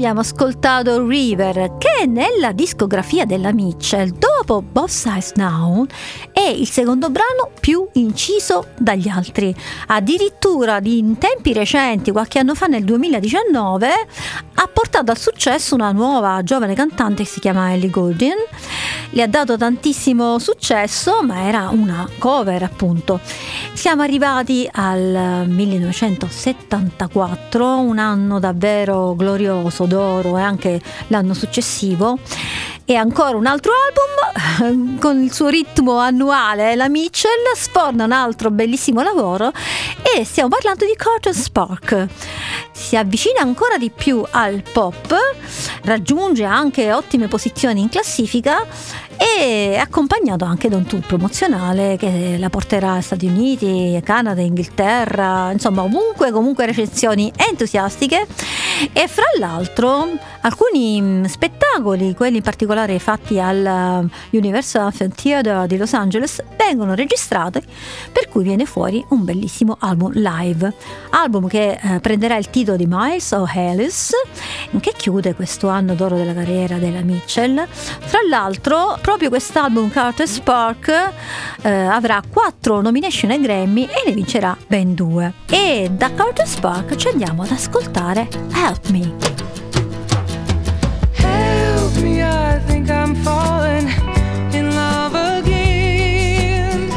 abbiamo 0.00 0.20
ascoltato 0.20 1.06
River, 1.06 1.76
che 1.76 2.06
nella 2.06 2.52
discografia 2.52 3.26
della 3.26 3.52
Mitchell, 3.52 4.08
dopo 4.08 4.62
Boss 4.62 5.06
Size 5.06 5.34
Now, 5.36 5.84
è 6.32 6.40
il 6.40 6.66
secondo 6.66 7.10
brano 7.10 7.49
più 7.70 7.86
inciso 7.92 8.66
dagli 8.76 9.06
altri. 9.06 9.54
Addirittura 9.86 10.80
di- 10.80 10.98
in 10.98 11.18
tempi 11.18 11.52
recenti, 11.52 12.10
qualche 12.10 12.40
anno 12.40 12.56
fa, 12.56 12.66
nel 12.66 12.82
2019, 12.82 13.88
ha 14.54 14.66
portato 14.66 15.12
al 15.12 15.18
successo 15.18 15.76
una 15.76 15.92
nuova 15.92 16.42
giovane 16.42 16.74
cantante 16.74 17.22
che 17.22 17.28
si 17.28 17.38
chiama 17.38 17.72
Ellie 17.72 17.88
Goulding. 17.88 18.34
Le 19.10 19.22
ha 19.22 19.28
dato 19.28 19.56
tantissimo 19.56 20.40
successo, 20.40 21.22
ma 21.22 21.46
era 21.46 21.68
una 21.68 22.08
cover 22.18 22.64
appunto. 22.64 23.20
Siamo 23.72 24.02
arrivati 24.02 24.68
al 24.72 25.44
1974, 25.46 27.78
un 27.78 27.98
anno 27.98 28.40
davvero 28.40 29.14
glorioso 29.14 29.84
d'oro 29.84 30.38
e 30.38 30.42
anche 30.42 30.80
l'anno 31.06 31.34
successivo. 31.34 32.18
E 32.90 32.96
ancora 32.96 33.36
un 33.36 33.46
altro 33.46 33.70
album 33.70 34.98
con 34.98 35.22
il 35.22 35.32
suo 35.32 35.46
ritmo 35.46 35.98
annuale, 35.98 36.74
la 36.74 36.88
Mitchell 36.88 37.54
sforna 37.54 38.02
un 38.02 38.10
altro 38.10 38.50
bellissimo 38.50 39.00
lavoro 39.00 39.52
e 40.02 40.24
stiamo 40.24 40.48
parlando 40.48 40.84
di 40.84 40.96
Cotton 40.96 41.32
Spark. 41.32 42.08
Si 42.72 42.96
avvicina 42.96 43.42
ancora 43.42 43.78
di 43.78 43.90
più 43.90 44.24
al 44.28 44.64
pop, 44.72 45.14
raggiunge 45.82 46.42
anche 46.42 46.92
ottime 46.92 47.28
posizioni 47.28 47.80
in 47.80 47.90
classifica 47.90 48.66
e 49.16 49.76
accompagnato 49.76 50.46
anche 50.46 50.70
da 50.70 50.76
un 50.78 50.86
tour 50.86 51.06
promozionale 51.06 51.98
che 51.98 52.36
la 52.38 52.48
porterà 52.48 52.92
agli 52.94 53.02
Stati 53.02 53.26
Uniti, 53.26 54.00
Canada, 54.02 54.40
Inghilterra, 54.40 55.52
insomma 55.52 55.82
ovunque 55.82 56.30
comunque 56.30 56.64
recensioni 56.64 57.30
entusiastiche 57.36 58.26
e 58.94 59.08
fra 59.08 59.26
l'altro 59.38 60.08
alcuni 60.40 61.02
mm, 61.02 61.24
spettacoli, 61.24 62.14
quelli 62.14 62.38
in 62.38 62.42
particolare 62.42 62.79
fatti 62.98 63.40
al 63.40 64.08
uh, 64.30 64.36
Universal 64.36 64.84
Amphitheater 64.84 65.48
Theatre 65.50 65.66
di 65.66 65.76
Los 65.76 65.92
Angeles, 65.92 66.42
vengono 66.56 66.94
registrati 66.94 67.62
per 68.12 68.28
cui 68.28 68.42
viene 68.42 68.64
fuori 68.64 69.04
un 69.08 69.24
bellissimo 69.24 69.76
album 69.80 70.12
live, 70.14 70.72
album 71.10 71.48
che 71.48 71.78
eh, 71.80 72.00
prenderà 72.00 72.36
il 72.36 72.50
titolo 72.50 72.76
di 72.76 72.86
Miles 72.88 73.30
O'Hallis 73.32 74.12
che 74.80 74.92
chiude 74.96 75.34
questo 75.34 75.68
anno 75.68 75.94
d'oro 75.94 76.16
della 76.16 76.34
carriera 76.34 76.76
della 76.76 77.02
Mitchell. 77.02 77.66
Fra 77.68 78.20
l'altro 78.28 78.98
proprio 79.00 79.28
quest'album 79.28 79.90
Carter 79.90 80.28
Spark 80.28 81.12
eh, 81.62 81.70
avrà 81.70 82.22
quattro 82.28 82.80
nomination 82.80 83.30
ai 83.30 83.40
Grammy 83.40 83.84
e 83.84 84.02
ne 84.06 84.12
vincerà 84.12 84.56
ben 84.66 84.94
due. 84.94 85.32
E 85.48 85.90
da 85.92 86.12
Carter 86.12 86.46
Spark 86.46 86.96
ci 86.96 87.08
andiamo 87.08 87.42
ad 87.42 87.50
ascoltare 87.50 88.28
Help 88.52 88.88
Me. 88.88 89.49
I 92.02 92.58
think 92.66 92.90
I'm 92.90 93.14
falling 93.14 93.86
in 94.54 94.74
love 94.74 95.14
again. 95.14 96.88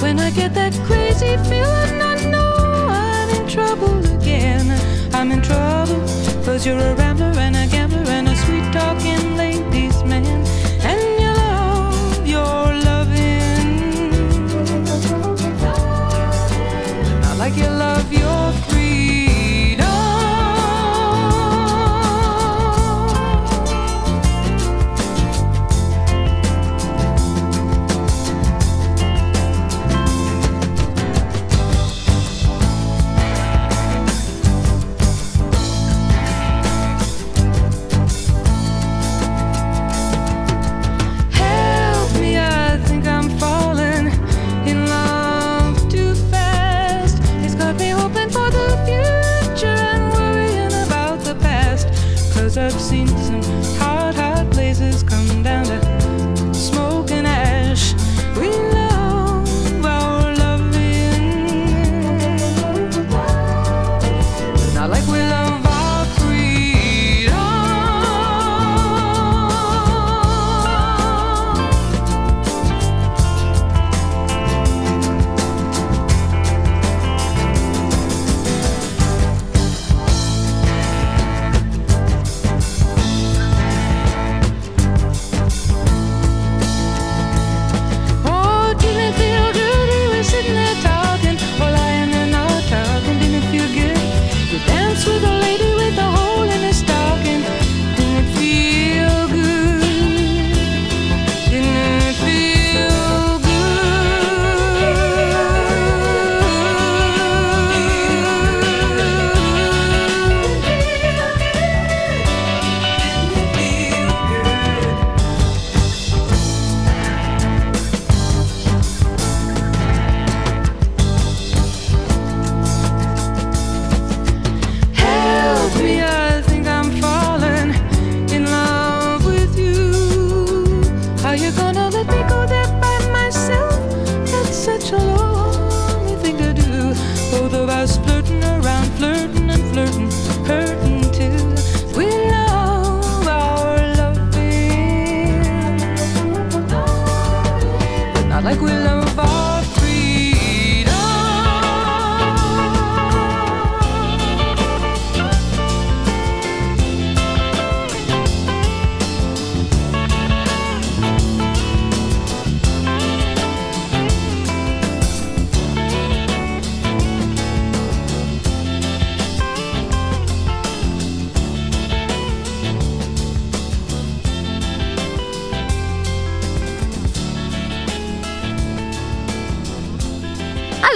When 0.00 0.18
I 0.18 0.30
get 0.30 0.52
that 0.54 0.74
crazy 0.84 1.36
feeling, 1.48 2.00
I 2.02 2.14
know 2.30 2.54
I'm 2.88 3.30
in 3.30 3.48
trouble 3.48 3.96
again. 4.16 4.70
I'm 5.14 5.32
in 5.32 5.40
trouble, 5.40 6.00
cause 6.44 6.66
you're 6.66 6.78
a 6.78 6.94
rambler 6.94 7.32
and 7.38 7.56
a 7.56 7.66
gambler 7.66 8.04
and 8.10 8.28
a 8.28 8.36
sweet 8.36 8.72
talking 8.72 9.21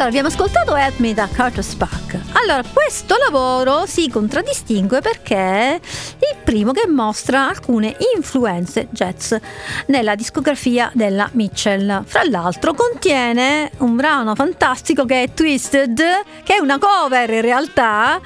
Allora, 0.07 0.21
abbiamo 0.21 0.29
ascoltato 0.29 0.77
Help 0.77 0.99
Me 0.99 1.15
da 1.15 1.29
Carter 1.29 1.65
Spack. 1.65 2.17
Allora, 2.35 2.63
questo 2.73 3.17
lavoro 3.17 3.87
si 3.87 4.09
contraddistingue 4.09 5.01
perché 5.01 5.35
è 5.37 5.81
il 5.83 6.37
primo 6.45 6.71
che 6.71 6.87
mostra 6.87 7.49
alcune 7.49 7.97
influenze 8.15 8.87
jazz 8.91 9.35
nella 9.87 10.15
discografia 10.15 10.93
della 10.95 11.29
Mitchell. 11.33 12.05
Fra 12.05 12.23
l'altro 12.23 12.73
contiene 12.73 13.73
un 13.79 13.97
brano 13.97 14.37
fantastico 14.37 15.05
che 15.05 15.25
è 15.25 15.35
Twisted, 15.35 16.01
che 16.45 16.55
è 16.55 16.61
una 16.61 16.79
cover 16.79 17.29
in 17.31 17.41
realtà 17.41 18.21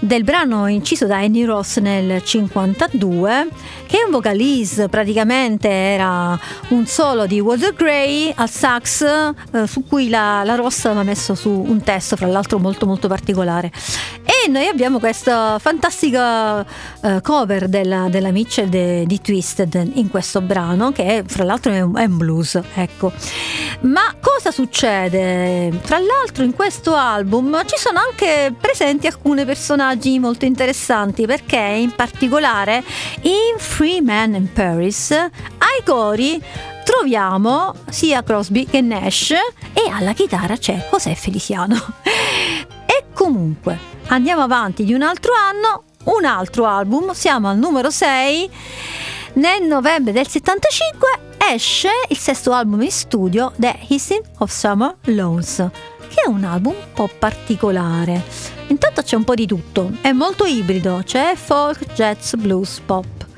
del 0.00 0.24
brano 0.24 0.66
inciso 0.66 1.06
da 1.06 1.16
Annie 1.16 1.46
Ross 1.46 1.78
nel 1.78 2.22
52, 2.22 3.46
che 3.92 3.98
è 3.98 4.04
un 4.04 4.10
vocalise, 4.10 4.88
praticamente 4.88 5.68
era 5.68 6.40
un 6.68 6.86
solo 6.86 7.26
di 7.26 7.40
Walter 7.40 7.74
Gray 7.74 8.32
al 8.34 8.48
sax, 8.48 9.02
eh, 9.02 9.66
su 9.66 9.84
cui 9.86 10.08
la, 10.08 10.42
la 10.44 10.54
Ross 10.54 10.86
aveva 10.86 11.02
messo 11.02 11.34
su 11.34 11.50
un 11.50 11.82
testo, 11.82 12.16
fra 12.16 12.26
l'altro 12.26 12.58
molto 12.58 12.86
molto 12.86 13.06
particolare. 13.06 13.70
E 14.24 14.48
noi 14.48 14.66
abbiamo 14.66 14.98
questa 14.98 15.58
fantastica 15.58 16.64
eh, 17.02 17.20
cover 17.20 17.68
della, 17.68 18.08
della 18.08 18.30
Mitchell 18.30 18.68
de- 18.68 19.04
di 19.04 19.20
Twisted 19.20 19.90
in 19.94 20.08
questo 20.08 20.40
brano, 20.40 20.90
che 20.90 21.22
fra 21.26 21.44
l'altro 21.44 21.70
è 21.72 21.82
un, 21.82 21.94
è 21.94 22.04
un 22.04 22.16
blues, 22.16 22.58
ecco. 22.74 23.12
Ma 23.80 24.14
cosa 24.20 24.50
succede? 24.50 25.80
Tra 25.84 25.98
l'altro 25.98 26.44
in 26.44 26.54
questo 26.54 26.94
album 26.94 27.60
ci 27.66 27.76
sono 27.76 27.98
anche 27.98 28.54
presenti 28.58 29.06
alcuni 29.06 29.44
personaggi 29.44 30.18
molto 30.18 30.46
interessanti 30.46 31.26
perché 31.26 31.58
in 31.58 31.94
particolare 31.94 32.82
in 33.22 33.58
Free 33.82 34.00
Man 34.00 34.34
in 34.34 34.52
Paris 34.52 35.10
ai 35.10 35.82
cori 35.84 36.40
troviamo 36.84 37.74
sia 37.90 38.22
Crosby 38.22 38.64
che 38.64 38.80
Nash 38.80 39.32
e 39.32 39.90
alla 39.90 40.12
chitarra 40.12 40.56
c'è 40.56 40.86
José 40.88 41.16
Feliciano. 41.16 41.74
e 42.86 43.06
comunque 43.12 43.76
andiamo 44.06 44.42
avanti 44.42 44.84
di 44.84 44.94
un 44.94 45.02
altro 45.02 45.32
anno, 45.34 45.82
un 46.14 46.24
altro 46.24 46.64
album, 46.64 47.10
siamo 47.10 47.48
al 47.48 47.58
numero 47.58 47.90
6. 47.90 48.50
Nel 49.32 49.64
novembre 49.64 50.12
del 50.12 50.28
75 50.28 51.08
esce 51.52 51.88
il 52.08 52.18
sesto 52.18 52.52
album 52.52 52.82
in 52.82 52.92
studio, 52.92 53.52
The 53.56 53.80
Hissing 53.88 54.22
of 54.38 54.52
Summer 54.52 54.94
Loans, 55.06 55.56
che 56.08 56.22
è 56.24 56.28
un 56.28 56.44
album 56.44 56.74
un 56.74 56.92
po' 56.94 57.10
particolare. 57.18 58.22
Intanto 58.68 59.02
c'è 59.02 59.16
un 59.16 59.24
po' 59.24 59.34
di 59.34 59.46
tutto, 59.46 59.90
è 60.02 60.12
molto 60.12 60.44
ibrido, 60.44 61.02
c'è 61.04 61.34
folk, 61.34 61.92
jazz, 61.94 62.34
blues, 62.34 62.80
pop 62.86 63.30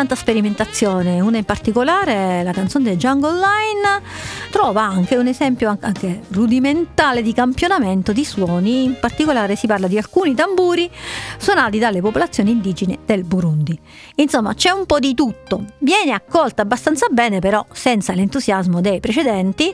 tanta 0.00 0.14
sperimentazione, 0.14 1.20
una 1.20 1.36
in 1.36 1.44
particolare, 1.44 2.42
la 2.42 2.52
canzone 2.52 2.96
Jungle 2.96 3.34
Line, 3.34 4.00
trova 4.50 4.80
anche 4.80 5.16
un 5.16 5.26
esempio 5.26 5.76
anche 5.78 6.22
rudimentale 6.28 7.20
di 7.20 7.34
campionamento 7.34 8.10
di 8.12 8.24
suoni, 8.24 8.84
in 8.84 8.98
particolare 8.98 9.56
si 9.56 9.66
parla 9.66 9.88
di 9.88 9.98
alcuni 9.98 10.34
tamburi 10.34 10.90
suonati 11.36 11.78
dalle 11.78 12.00
popolazioni 12.00 12.50
indigene 12.50 13.00
del 13.04 13.24
Burundi. 13.24 13.78
Insomma, 14.14 14.54
c'è 14.54 14.70
un 14.70 14.86
po' 14.86 15.00
di 15.00 15.12
tutto, 15.12 15.64
viene 15.80 16.12
accolta 16.12 16.62
abbastanza 16.62 17.08
bene 17.10 17.40
però 17.40 17.66
senza 17.70 18.14
l'entusiasmo 18.14 18.80
dei 18.80 19.00
precedenti, 19.00 19.70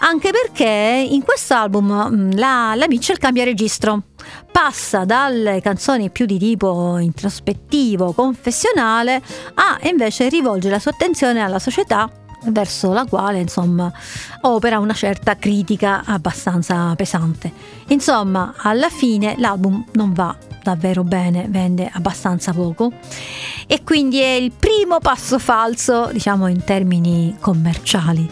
anche 0.00 0.30
perché 0.30 1.06
in 1.08 1.22
questo 1.22 1.54
album 1.54 2.36
la, 2.36 2.74
la 2.76 2.86
Mitchell 2.86 3.16
cambia 3.16 3.44
registro. 3.44 4.02
Passa 4.50 5.04
dalle 5.04 5.60
canzoni 5.60 6.10
più 6.10 6.26
di 6.26 6.38
tipo 6.38 6.98
introspettivo, 6.98 8.12
confessionale, 8.12 9.22
a 9.54 9.78
invece 9.82 10.28
rivolgere 10.28 10.74
la 10.74 10.80
sua 10.80 10.92
attenzione 10.92 11.40
alla 11.40 11.58
società 11.58 12.17
verso 12.46 12.92
la 12.92 13.04
quale 13.04 13.40
insomma 13.40 13.92
opera 14.42 14.78
una 14.78 14.94
certa 14.94 15.36
critica 15.36 16.02
abbastanza 16.04 16.94
pesante. 16.96 17.52
Insomma, 17.88 18.54
alla 18.56 18.88
fine 18.88 19.34
l'album 19.38 19.84
non 19.92 20.12
va 20.12 20.36
davvero 20.62 21.02
bene, 21.02 21.46
vende 21.48 21.90
abbastanza 21.90 22.52
poco 22.52 22.92
e 23.66 23.82
quindi 23.84 24.20
è 24.20 24.32
il 24.32 24.52
primo 24.52 24.98
passo 24.98 25.38
falso, 25.38 26.10
diciamo 26.12 26.46
in 26.48 26.62
termini 26.64 27.36
commerciali 27.40 28.30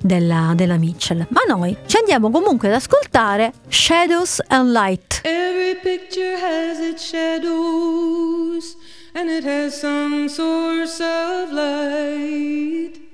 della, 0.00 0.52
della 0.54 0.76
Mitchell. 0.76 1.26
Ma 1.28 1.42
noi 1.46 1.76
ci 1.86 1.96
andiamo 1.96 2.30
comunque 2.30 2.68
ad 2.68 2.74
ascoltare 2.74 3.52
Shadows 3.68 4.42
and 4.48 4.70
Light. 4.70 5.20
Every 5.22 5.76
picture 5.82 6.34
has 6.34 6.78
its 6.78 7.04
shadows 7.04 8.76
and 9.14 9.30
it 9.30 9.44
has 9.44 9.78
some 9.78 10.28
source 10.28 11.00
of 11.00 11.52
light. 11.52 13.05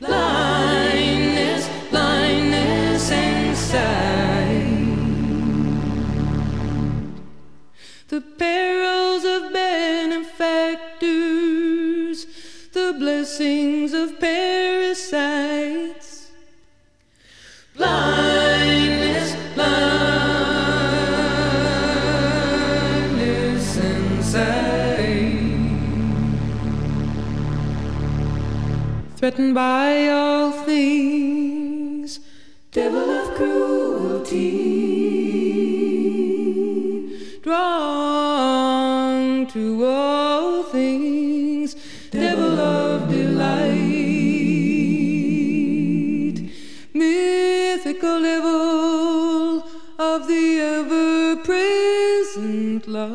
Blindness, 0.00 1.68
blindness 1.90 3.10
inside. 3.10 4.76
The 8.06 8.20
perils 8.20 9.24
of 9.24 9.52
benefactors, 9.52 12.26
the 12.72 12.94
blessings 12.96 13.92
of 13.92 14.20
parasites. 14.20 16.30
Blindness, 17.76 18.47
threatened 29.18 29.52
by 29.52 30.08
all 30.10 30.52
things, 30.52 32.20
devil 32.70 33.10
of 33.10 33.34
cruelty, 33.34 34.38
drawn 37.42 39.44
to 39.48 39.84
all 39.84 40.62
things, 40.62 41.74
devil 42.12 42.60
of 42.60 43.08
delight, 43.08 43.72
mythical 46.94 48.22
devil 48.22 49.64
of 49.98 50.28
the 50.28 50.60
ever 50.60 51.34
present 51.42 52.86
loves. 52.86 53.08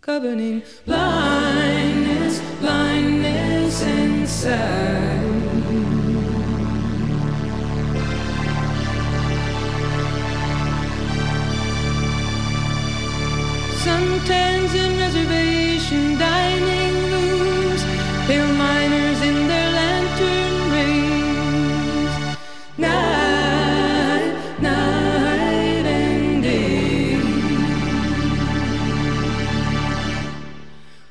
Governing 0.00 0.62
blindness, 0.86 1.49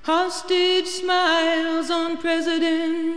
Hostage 0.03 0.87
smiles 0.87 1.91
on 1.91 2.17
presidents. 2.17 3.08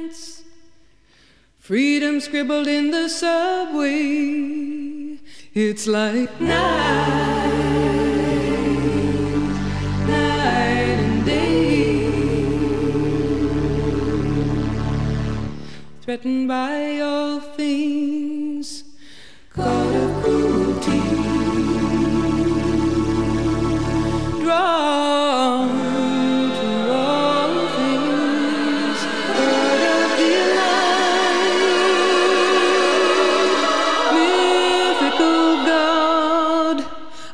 Freedom 1.63 2.21
scribbled 2.21 2.67
in 2.67 2.91
the 2.91 3.09
subway. 3.09 5.19
It's 5.55 5.87
like 5.87 6.41
night, 6.41 6.59
night 10.09 10.99
and 11.07 11.25
day. 11.25 12.09
Threatened 16.01 16.49
by 16.49 16.99
all 16.99 17.39
things, 17.39 18.12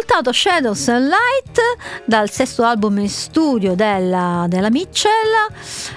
ascoltato 0.00 0.32
Shadows 0.32 0.88
and 0.88 1.08
Light 1.08 1.60
dal 2.06 2.30
sesto 2.30 2.64
album 2.64 2.98
in 2.98 3.08
studio 3.08 3.74
della, 3.74 4.46
della 4.48 4.70
Mitchell. 4.70 5.10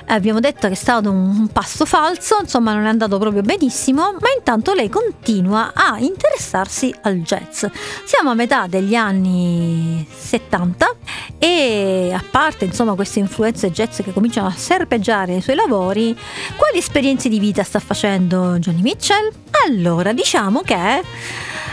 Abbiamo 0.08 0.42
detto 0.42 0.68
che 0.68 0.74
è 0.74 0.76
stato 0.76 1.10
un, 1.10 1.38
un 1.38 1.48
passo 1.48 1.86
falso, 1.86 2.38
insomma 2.42 2.74
non 2.74 2.86
è 2.86 2.90
andato 2.90 3.18
proprio 3.18 3.42
benissimo, 3.42 4.12
ma 4.12 4.28
intanto 4.38 4.74
lei 4.74 4.90
continua 4.90 5.72
a 5.74 5.98
interessarsi 6.00 6.94
al 7.04 7.22
jazz. 7.22 7.66
Siamo 8.04 8.32
a 8.32 8.34
metà 8.34 8.68
degli 8.68 8.94
anni 8.94 10.06
70 10.14 10.96
e 11.40 12.12
a 12.14 12.24
parte 12.30 12.66
insomma 12.66 12.96
queste 12.96 13.20
influenze 13.20 13.72
jazz 13.72 14.02
che 14.02 14.12
cominciano 14.12 14.48
a 14.48 14.54
serpeggiare 14.54 15.32
nei 15.32 15.42
suoi 15.42 15.56
lavori, 15.56 16.18
quali 16.58 16.78
esperienze 16.78 17.30
di 17.30 17.40
vita 17.40 17.64
sta 17.64 17.80
facendo 17.80 18.58
Johnny 18.60 18.82
Mitchell? 18.82 19.32
Allora, 19.66 20.12
diciamo 20.12 20.62
che 20.62 21.02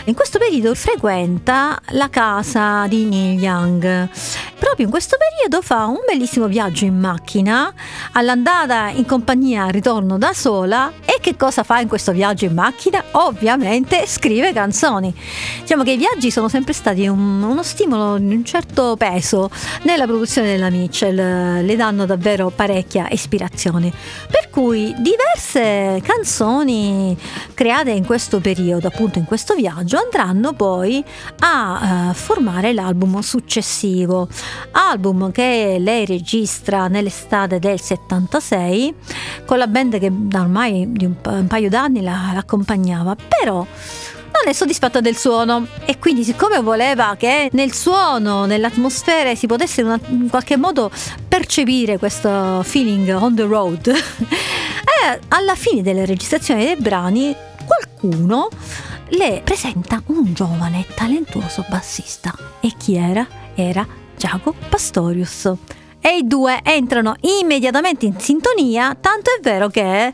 in 0.05 0.15
questo 0.15 0.39
periodo 0.39 0.73
frequenta 0.73 1.79
la 1.89 2.09
casa 2.09 2.87
di 2.87 3.05
Neil 3.05 3.39
Young. 3.39 4.09
Proprio 4.57 4.85
in 4.85 4.91
questo 4.91 5.17
periodo 5.17 5.61
fa 5.61 5.85
un 5.85 5.99
bellissimo 6.07 6.47
viaggio 6.47 6.85
in 6.85 6.97
macchina, 6.97 7.73
all'andata 8.13 8.89
in 8.89 9.05
compagnia, 9.05 9.65
al 9.65 9.71
ritorno 9.71 10.17
da 10.17 10.33
sola. 10.33 10.91
E 11.03 11.17
che 11.19 11.35
cosa 11.35 11.63
fa 11.63 11.79
in 11.79 11.87
questo 11.87 12.11
viaggio 12.11 12.45
in 12.45 12.53
macchina? 12.53 13.03
Ovviamente 13.11 14.05
scrive 14.07 14.53
canzoni. 14.53 15.13
Diciamo 15.59 15.83
che 15.83 15.91
i 15.91 15.97
viaggi 15.97 16.31
sono 16.31 16.47
sempre 16.47 16.73
stati 16.73 17.07
un, 17.07 17.41
uno 17.41 17.63
stimolo 17.63 18.17
di 18.17 18.33
un 18.33 18.45
certo 18.45 18.95
peso 18.97 19.49
nella 19.83 20.05
produzione 20.05 20.47
della 20.51 20.69
Mitchell, 20.69 21.65
le 21.65 21.75
danno 21.75 22.05
davvero 22.05 22.49
parecchia 22.49 23.07
ispirazione. 23.09 23.91
Per 24.29 24.49
cui 24.49 24.93
diverse 24.99 26.01
canzoni 26.03 27.17
create 27.53 27.91
in 27.91 28.05
questo 28.05 28.39
periodo, 28.39 28.87
appunto 28.87 29.17
in 29.17 29.25
questo 29.25 29.55
viaggio, 29.55 29.90
andranno 29.97 30.53
poi 30.53 31.03
a 31.39 32.09
uh, 32.09 32.13
formare 32.13 32.73
l'album 32.73 33.19
successivo, 33.19 34.27
album 34.71 35.31
che 35.31 35.77
lei 35.79 36.05
registra 36.05 36.87
nell'estate 36.87 37.59
del 37.59 37.79
76 37.79 38.93
con 39.45 39.57
la 39.57 39.67
band 39.67 39.99
che 39.99 40.09
da 40.11 40.41
ormai 40.41 40.91
di 40.91 41.05
un, 41.05 41.15
un 41.23 41.47
paio 41.47 41.69
d'anni 41.69 42.01
la, 42.01 42.31
l'accompagnava, 42.33 43.15
però 43.15 43.65
non 44.31 44.47
è 44.47 44.53
soddisfatta 44.53 45.01
del 45.01 45.15
suono. 45.15 45.67
E 45.85 45.99
quindi 45.99 46.23
siccome 46.23 46.59
voleva 46.61 47.15
che 47.17 47.49
nel 47.53 47.73
suono, 47.73 48.45
nell'atmosfera 48.45 49.35
si 49.35 49.45
potesse 49.45 49.81
in 49.81 50.27
qualche 50.29 50.57
modo 50.57 50.89
percepire 51.27 51.97
questo 51.97 52.63
feeling 52.63 53.13
on 53.15 53.35
the 53.35 53.43
road, 53.43 53.87
e 53.91 55.19
alla 55.27 55.55
fine 55.55 55.81
delle 55.81 56.05
registrazioni 56.05 56.63
dei 56.63 56.75
brani 56.77 57.35
qualcuno 57.65 58.49
le 59.11 59.41
presenta 59.43 60.01
un 60.07 60.33
giovane 60.33 60.85
talentuoso 60.95 61.65
bassista. 61.69 62.33
E 62.59 62.73
chi 62.77 62.95
era? 62.95 63.27
Era 63.55 63.85
Giacomo 64.15 64.57
Pastorius. 64.69 65.51
E 65.99 66.17
i 66.17 66.27
due 66.27 66.61
entrano 66.63 67.15
immediatamente 67.21 68.05
in 68.05 68.19
sintonia, 68.19 68.95
tanto 68.99 69.29
è 69.37 69.41
vero 69.41 69.67
che 69.69 70.13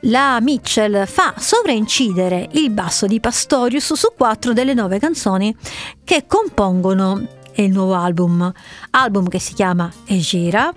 la 0.00 0.38
Mitchell 0.40 1.06
fa 1.06 1.34
sovraincidere 1.38 2.48
il 2.52 2.70
basso 2.70 3.06
di 3.06 3.18
Pastorius 3.18 3.94
su 3.94 4.08
quattro 4.16 4.52
delle 4.52 4.74
nove 4.74 4.98
canzoni 4.98 5.56
che 6.04 6.26
compongono 6.26 7.26
il 7.54 7.70
nuovo 7.70 7.94
album, 7.94 8.52
album 8.90 9.28
che 9.28 9.38
si 9.38 9.54
chiama 9.54 9.90
Egira, 10.04 10.72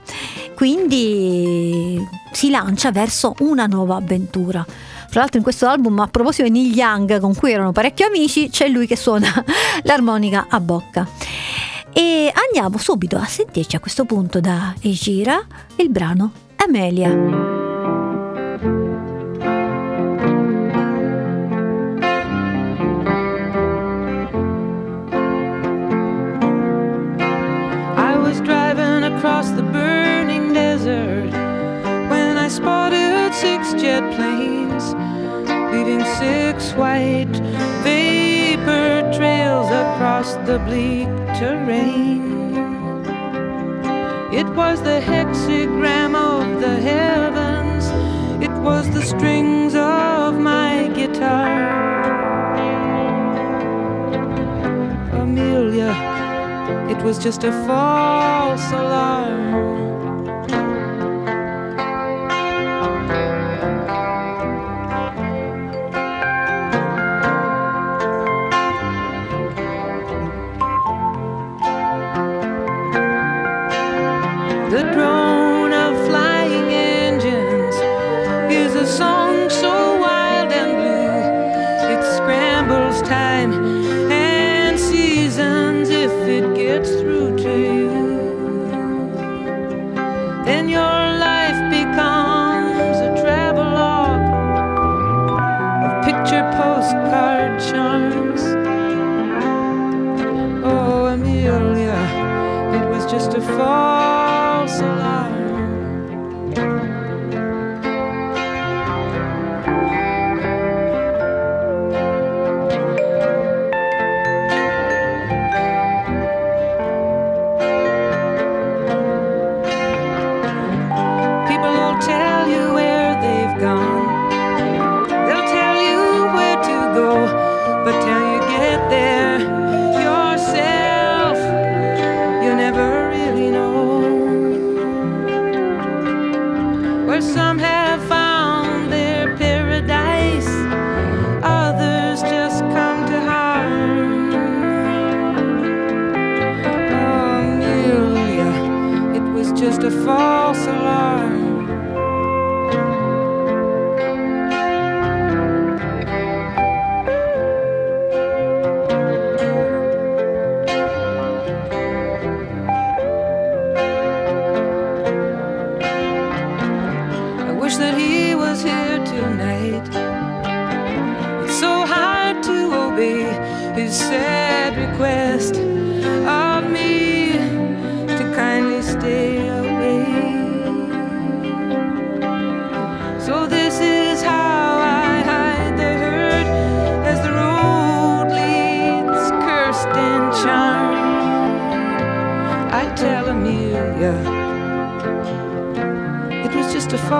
quindi 0.55 2.01
si 2.31 2.49
lancia 2.49 2.91
verso 2.91 3.35
una 3.39 3.65
nuova 3.65 3.97
avventura. 3.97 4.65
Fra 5.09 5.21
l'altro 5.21 5.37
in 5.37 5.43
questo 5.43 5.67
album, 5.67 5.99
a 5.99 6.07
proposito 6.07 6.43
di 6.43 6.51
Neil 6.51 6.75
Young, 6.75 7.19
con 7.19 7.33
cui 7.33 7.51
erano 7.51 7.71
parecchio 7.71 8.05
amici, 8.05 8.49
c'è 8.49 8.67
lui 8.67 8.85
che 8.85 8.95
suona 8.95 9.27
l'armonica 9.83 10.45
a 10.49 10.59
bocca. 10.59 11.07
E 11.91 12.31
andiamo 12.47 12.77
subito 12.77 13.17
a 13.17 13.25
sentirci 13.25 13.75
a 13.75 13.79
questo 13.79 14.05
punto 14.05 14.39
da 14.39 14.75
Egira 14.79 15.43
il 15.77 15.89
brano 15.89 16.31
Amelia. 16.57 17.57
across 29.19 29.51
the 29.51 29.63
burning 29.63 30.53
desert 30.53 31.31
when 32.09 32.37
I 32.37 32.47
spotted 32.47 33.33
six 33.33 33.73
jet 33.73 34.01
planes 34.15 34.48
six 36.19 36.73
white 36.73 37.37
vapor 37.81 39.09
trails 39.15 39.67
across 39.67 40.33
the 40.47 40.59
bleak 40.67 41.07
terrain. 41.39 42.23
It 44.33 44.47
was 44.49 44.81
the 44.81 44.99
hexagram 44.99 46.15
of 46.15 46.59
the 46.59 46.75
heavens, 46.75 47.85
it 48.43 48.51
was 48.67 48.89
the 48.89 49.01
strings 49.01 49.75
of 49.75 50.37
my 50.37 50.91
guitar. 50.93 51.55
Amelia, 55.21 55.91
it 56.93 57.01
was 57.01 57.17
just 57.17 57.45
a 57.45 57.53
false 57.65 58.67
alarm. 58.71 59.88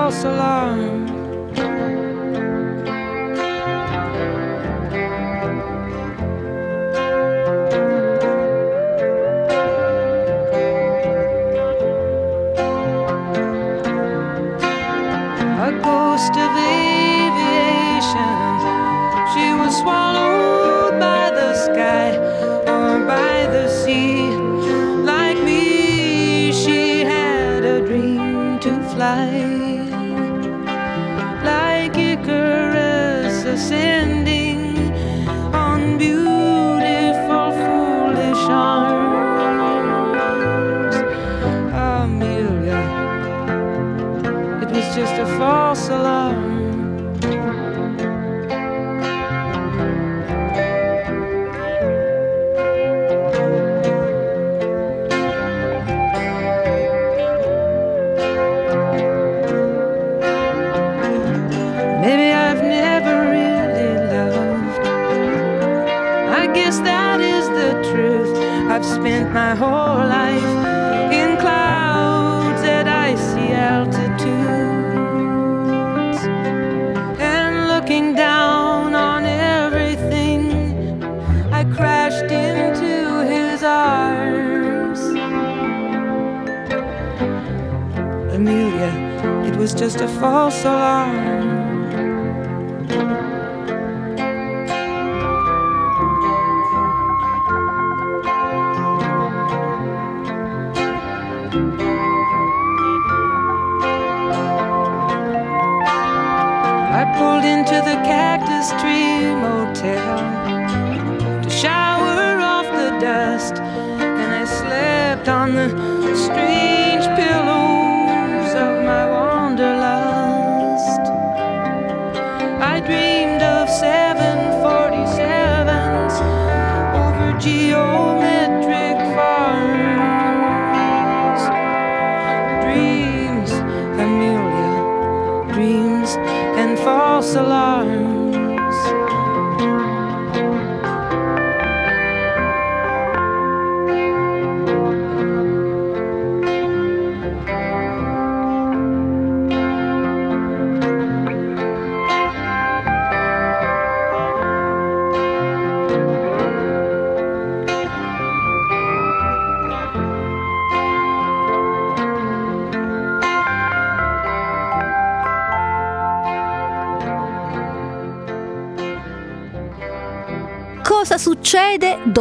False 0.09 0.25
alarm. 0.25 1.18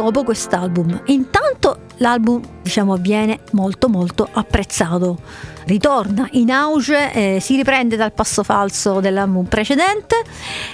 Dopo 0.01 0.23
quest'album? 0.23 1.01
Intanto 1.05 1.87
l'album 1.97 2.41
diciamo 2.61 2.97
viene 2.97 3.39
molto 3.51 3.89
molto 3.89 4.27
apprezzato. 4.31 5.17
Ritorna 5.65 6.27
in 6.31 6.49
auge 6.49 7.11
eh, 7.11 7.39
si 7.39 7.55
riprende 7.55 7.95
dal 7.95 8.11
passo 8.11 8.41
falso 8.41 8.99
dell'album 8.99 9.45
precedente 9.45 10.15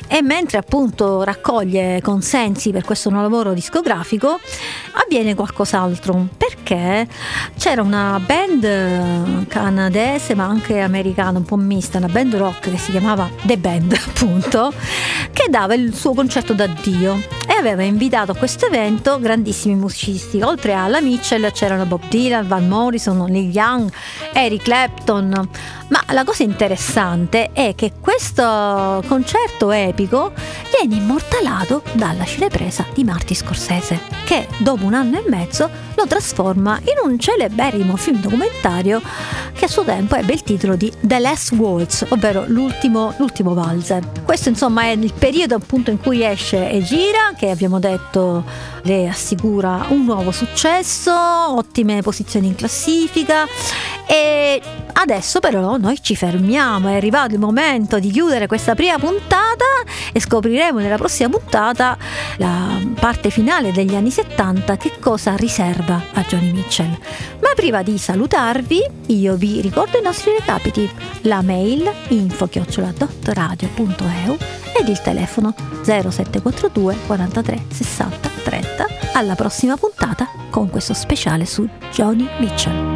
e 0.07 0.21
mentre 0.21 0.57
appunto 0.57 1.23
raccoglie 1.23 1.99
consensi 2.01 2.71
per 2.71 2.85
questo 2.85 3.09
nuovo 3.09 3.27
lavoro 3.27 3.53
discografico 3.53 4.39
avviene 5.03 5.35
qualcos'altro. 5.35 6.27
Perché 6.37 7.07
c'era 7.57 7.81
una 7.81 8.21
band 8.25 8.63
eh, 8.63 9.45
canadese 9.47 10.33
ma 10.33 10.45
anche 10.45 10.79
americana 10.79 11.39
un 11.39 11.45
po' 11.45 11.57
mista 11.57 11.97
una 11.97 12.07
band 12.07 12.35
rock 12.35 12.71
che 12.71 12.77
si 12.77 12.91
chiamava 12.91 13.29
The 13.41 13.57
Band 13.57 13.91
appunto 14.07 14.73
che 15.31 15.47
dava 15.49 15.73
il 15.73 15.93
suo 15.93 16.13
concerto 16.13 16.53
d'addio 16.53 17.34
aveva 17.57 17.83
invitato 17.83 18.31
a 18.31 18.35
questo 18.35 18.67
evento 18.67 19.19
grandissimi 19.19 19.75
musicisti 19.75 20.41
oltre 20.41 20.73
alla 20.73 21.01
Mitchell 21.01 21.51
c'erano 21.51 21.85
Bob 21.85 22.07
Dylan, 22.07 22.47
Van 22.47 22.67
Morrison, 22.67 23.25
Neil 23.29 23.49
Young, 23.49 23.91
Eric 24.33 24.63
Clapton 24.63 25.49
ma 25.87 26.03
la 26.11 26.23
cosa 26.23 26.43
interessante 26.43 27.51
è 27.53 27.73
che 27.75 27.93
questo 27.99 29.03
concerto 29.07 29.71
epico 29.71 30.33
viene 30.77 30.95
immortalato 31.01 31.83
dalla 31.93 32.25
cinepresa 32.25 32.85
di 32.93 33.03
Marty 33.03 33.35
Scorsese 33.35 33.99
che 34.25 34.47
dopo 34.57 34.85
un 34.85 34.93
anno 34.93 35.19
e 35.19 35.29
mezzo 35.29 35.69
lo 35.95 36.07
trasforma 36.07 36.79
in 36.79 37.09
un 37.09 37.17
celeberrimo 37.17 37.95
film 37.95 38.19
documentario 38.19 39.01
che 39.53 39.65
a 39.65 39.67
suo 39.67 39.83
tempo 39.83 40.15
ebbe 40.15 40.33
il 40.33 40.43
titolo 40.43 40.75
di 40.75 40.91
The 40.99 41.19
Last 41.19 41.53
Waltz, 41.53 42.05
ovvero 42.09 42.43
l'ultimo, 42.47 43.13
l'ultimo 43.17 43.53
valzer. 43.53 44.03
Questo 44.23 44.49
insomma 44.49 44.83
è 44.83 44.89
il 44.89 45.13
periodo 45.13 45.55
appunto 45.55 45.91
in 45.91 45.99
cui 45.99 46.23
esce 46.23 46.69
e 46.69 46.83
gira, 46.83 47.33
che 47.45 47.51
abbiamo 47.51 47.79
detto 47.79 48.43
le 48.83 49.07
assicura 49.07 49.85
un 49.89 50.05
nuovo 50.05 50.31
successo, 50.31 51.13
ottime 51.13 52.01
posizioni 52.01 52.47
in 52.47 52.55
classifica 52.55 53.45
e 54.07 54.61
adesso 54.93 55.39
però 55.39 55.77
noi 55.77 56.01
ci 56.01 56.15
fermiamo, 56.15 56.89
è 56.89 56.95
arrivato 56.95 57.33
il 57.33 57.39
momento 57.39 57.99
di 57.99 58.11
chiudere 58.11 58.47
questa 58.47 58.75
prima 58.75 58.97
puntata 58.97 59.65
e 60.11 60.19
scopriremo 60.19 60.79
nella 60.79 60.97
prossima 60.97 61.29
puntata 61.29 61.97
la 62.37 62.79
parte 62.99 63.29
finale 63.29 63.71
degli 63.71 63.95
anni 63.95 64.11
70 64.11 64.77
che 64.77 64.93
cosa 64.99 65.35
riserva 65.35 66.01
a 66.13 66.21
Johnny 66.21 66.51
Mitchell. 66.51 66.97
Ma 67.41 67.49
prima 67.55 67.83
di 67.83 67.97
salutarvi 67.97 68.89
io 69.07 69.35
vi 69.35 69.61
ricordo 69.61 69.97
i 69.97 70.01
nostri 70.01 70.31
recapiti, 70.37 70.89
la 71.21 71.41
mail 71.41 71.89
info-radio.eu 72.09 74.37
ed 74.77 74.87
il 74.87 75.01
telefono 75.01 75.53
0742 75.83 76.97
43 77.07 77.65
60 77.71 78.29
30 78.43 78.87
alla 79.13 79.35
prossima 79.35 79.77
puntata 79.77 80.27
con 80.49 80.69
questo 80.69 80.93
speciale 80.93 81.45
su 81.45 81.67
Johnny 81.91 82.27
Mitchell. 82.39 82.94